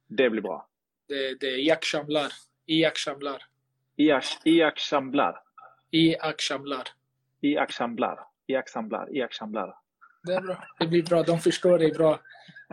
[0.08, 0.68] Det blir bra.
[1.08, 2.32] Det, det är i akşamlar.
[2.66, 3.44] I akşamlar.
[3.98, 4.12] I-
[4.46, 5.36] I akşamlar.
[5.92, 6.88] I akşamlar.
[7.42, 8.20] I akşamlar.
[8.48, 9.16] I akşamlar.
[9.16, 9.74] I akşamlar.
[10.24, 10.64] Det är bra.
[10.80, 11.24] Det blir bra.
[11.24, 12.20] De förstår dig bra.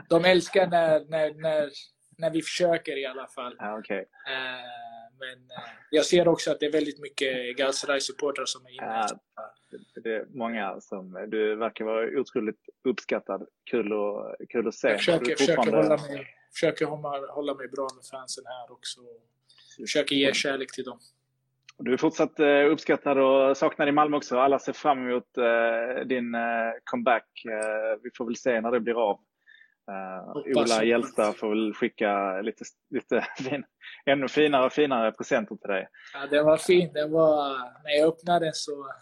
[0.08, 1.70] De älskar när, när, när,
[2.18, 3.56] när vi försöker i alla fall.
[3.58, 3.98] Ja, okej.
[4.26, 8.86] Eh, men eh, jag ser också att det är väldigt mycket Galatasaray-supportrar som är inne.
[8.86, 9.08] Ja,
[10.02, 13.48] Det är många som, du verkar vara otroligt uppskattad.
[13.70, 14.88] Kul, och, kul att se.
[14.88, 19.00] Jag försöker, är försöker, hålla mig, försöker hålla, hålla mig bra med fansen här också.
[19.80, 20.98] Försöker ge kärlek till dem.
[21.78, 24.38] Du är fortsatt eh, uppskattad och saknad i Malmö också.
[24.38, 27.26] Alla ser fram emot eh, din eh, comeback.
[28.02, 29.20] Vi får väl se när det blir av.
[30.34, 30.84] Hoppas Ola.
[30.84, 33.64] Hjälsta får väl skicka lite, lite fin,
[34.06, 35.88] ännu finare och finare presenter till dig.
[36.14, 36.92] Ja, den var fin.
[36.92, 37.48] Den var,
[37.84, 38.72] när jag öppnade den så...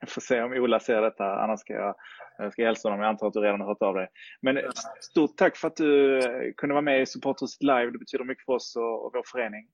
[0.00, 1.94] Jag får se om Ola ser detta, annars ska jag,
[2.38, 3.00] jag ska hälsa honom.
[3.00, 4.08] Jag antar att du redan har hört av dig.
[4.40, 4.70] Men Ja.
[5.00, 7.90] stort tack för att du kunde vara med i Supporthuset Live.
[7.90, 9.68] Det betyder mycket för oss och, och vår förening.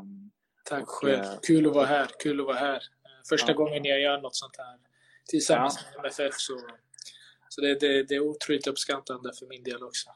[0.00, 0.30] Um,
[0.64, 1.12] Tack Och, själv.
[1.24, 2.06] eh, Kul att vara här.
[2.22, 2.82] Kul att vara här.
[3.28, 3.56] Första Ja.
[3.56, 4.78] gången jag gör något sånt här
[5.28, 6.34] tillsammans med MFF.
[6.34, 6.58] Så,
[7.48, 10.10] så det, det, det är otroligt uppskattande för min del också.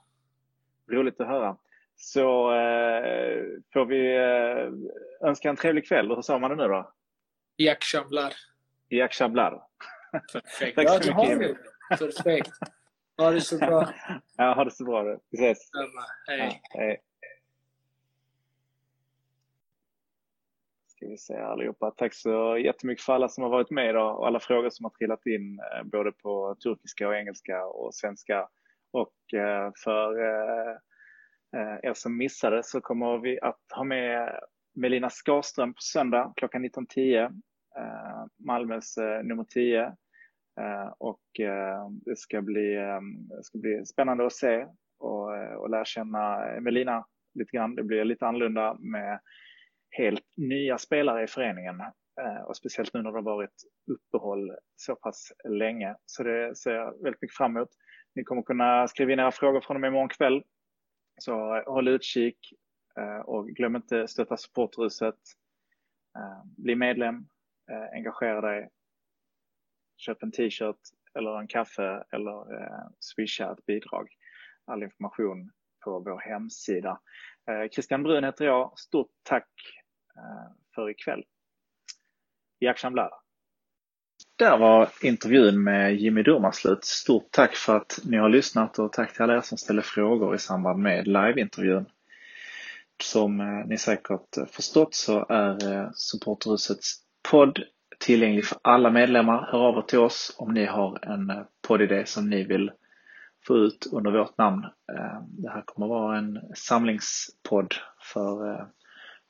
[0.90, 1.56] roligt att höra.
[1.96, 3.42] Så eh,
[3.72, 6.08] får vi eh, önska en trevlig kväll.
[6.08, 6.92] Hur sa man det nu då?
[7.56, 8.32] I akşamlar.
[8.88, 9.62] I Akşamlar.
[10.32, 10.76] Perfekt.
[10.76, 11.56] Tack ja, så du mycket, har Emil.
[11.90, 11.96] det.
[11.98, 12.50] Perfekt.
[13.18, 13.88] Ha det så bra.
[14.36, 15.02] Ja, ha det så bra.
[15.30, 15.68] Vi ses.
[15.68, 16.04] Samma.
[16.28, 16.62] Hej.
[16.74, 17.00] Ja, hej.
[20.86, 21.90] Ska vi se allihopa.
[21.90, 24.90] Tack så jättemycket för alla som har varit med idag och alla frågor som har
[24.90, 28.48] trillat in eh, både på turkiska och engelska och svenska.
[28.90, 30.76] Och eh, för eh,
[31.82, 34.40] er som missade så kommer vi att ha med
[34.74, 37.40] Melina Skarström på söndag klockan 19.10.
[37.78, 39.82] Eh, Malmös eh, nummer 10.
[40.60, 43.00] Eh, och eh, det ska bli, eh,
[43.36, 44.66] det ska bli spännande att se
[44.98, 47.74] och, eh, och lära känna Melina lite grann.
[47.74, 49.20] Det blir lite annorlunda med
[49.90, 51.80] helt nya spelare i föreningen
[52.20, 55.96] eh, och speciellt nu när det har varit uppehåll så pass länge.
[56.06, 57.68] Så det ser jag väldigt mycket fram emot.
[58.14, 60.42] Ni kommer kunna skriva in era frågor från och med imorgon kväll.
[61.20, 62.38] Så eh, håll utkik
[62.98, 65.18] eh, och glöm inte stötta supportruset.
[66.56, 67.26] Bli medlem,
[67.70, 68.68] eh, engagera dig,
[69.96, 70.80] köp en t-shirt
[71.14, 74.08] eller en kaffe eller eh, swisha ett bidrag.
[74.66, 75.50] All information
[75.84, 77.00] på vår hemsida.
[77.50, 78.78] Eh, Christian Brun heter jag.
[78.78, 79.48] Stort tack
[80.16, 81.24] eh, för ikväll.
[82.60, 83.10] Jack Blar.
[84.36, 86.84] Där var intervjun med Jimmy Durmaz slut.
[86.84, 90.34] Stort tack för att ni har lyssnat och tack till alla er som ställde frågor
[90.34, 91.86] i samband med liveintervjun.
[93.02, 97.58] Som eh, ni säkert förstått så är eh, Supporterhusets podd
[98.00, 99.48] tillgänglig för alla medlemmar.
[99.52, 102.72] Hör av er till oss om ni har en eh, poddidé som ni vill
[103.46, 104.64] få ut under vårt namn.
[104.64, 107.74] Eh, det här kommer vara en samlingspodd
[108.12, 108.66] för, eh,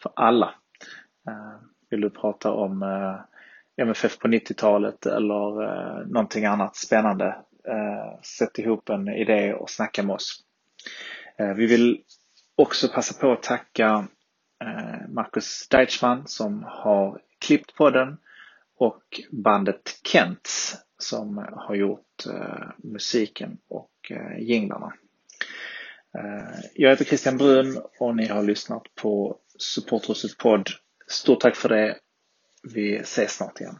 [0.02, 0.54] för alla.
[1.90, 2.82] Vill du prata om
[3.76, 7.36] MFF på 90-talet eller någonting annat spännande,
[8.22, 10.40] sätt ihop en idé och snacka med oss.
[11.56, 12.02] Vi vill
[12.56, 14.06] också passa på att tacka
[15.08, 18.16] Marcus Deichmann som har klippt podden
[18.76, 24.92] och bandet Kents som har gjort eh, musiken och eh, jinglarna.
[26.18, 30.68] Eh, jag heter Christian Brun och ni har lyssnat på Supporthuset podd.
[31.06, 31.98] Stort tack för det.
[32.62, 33.78] Vi ses snart igen.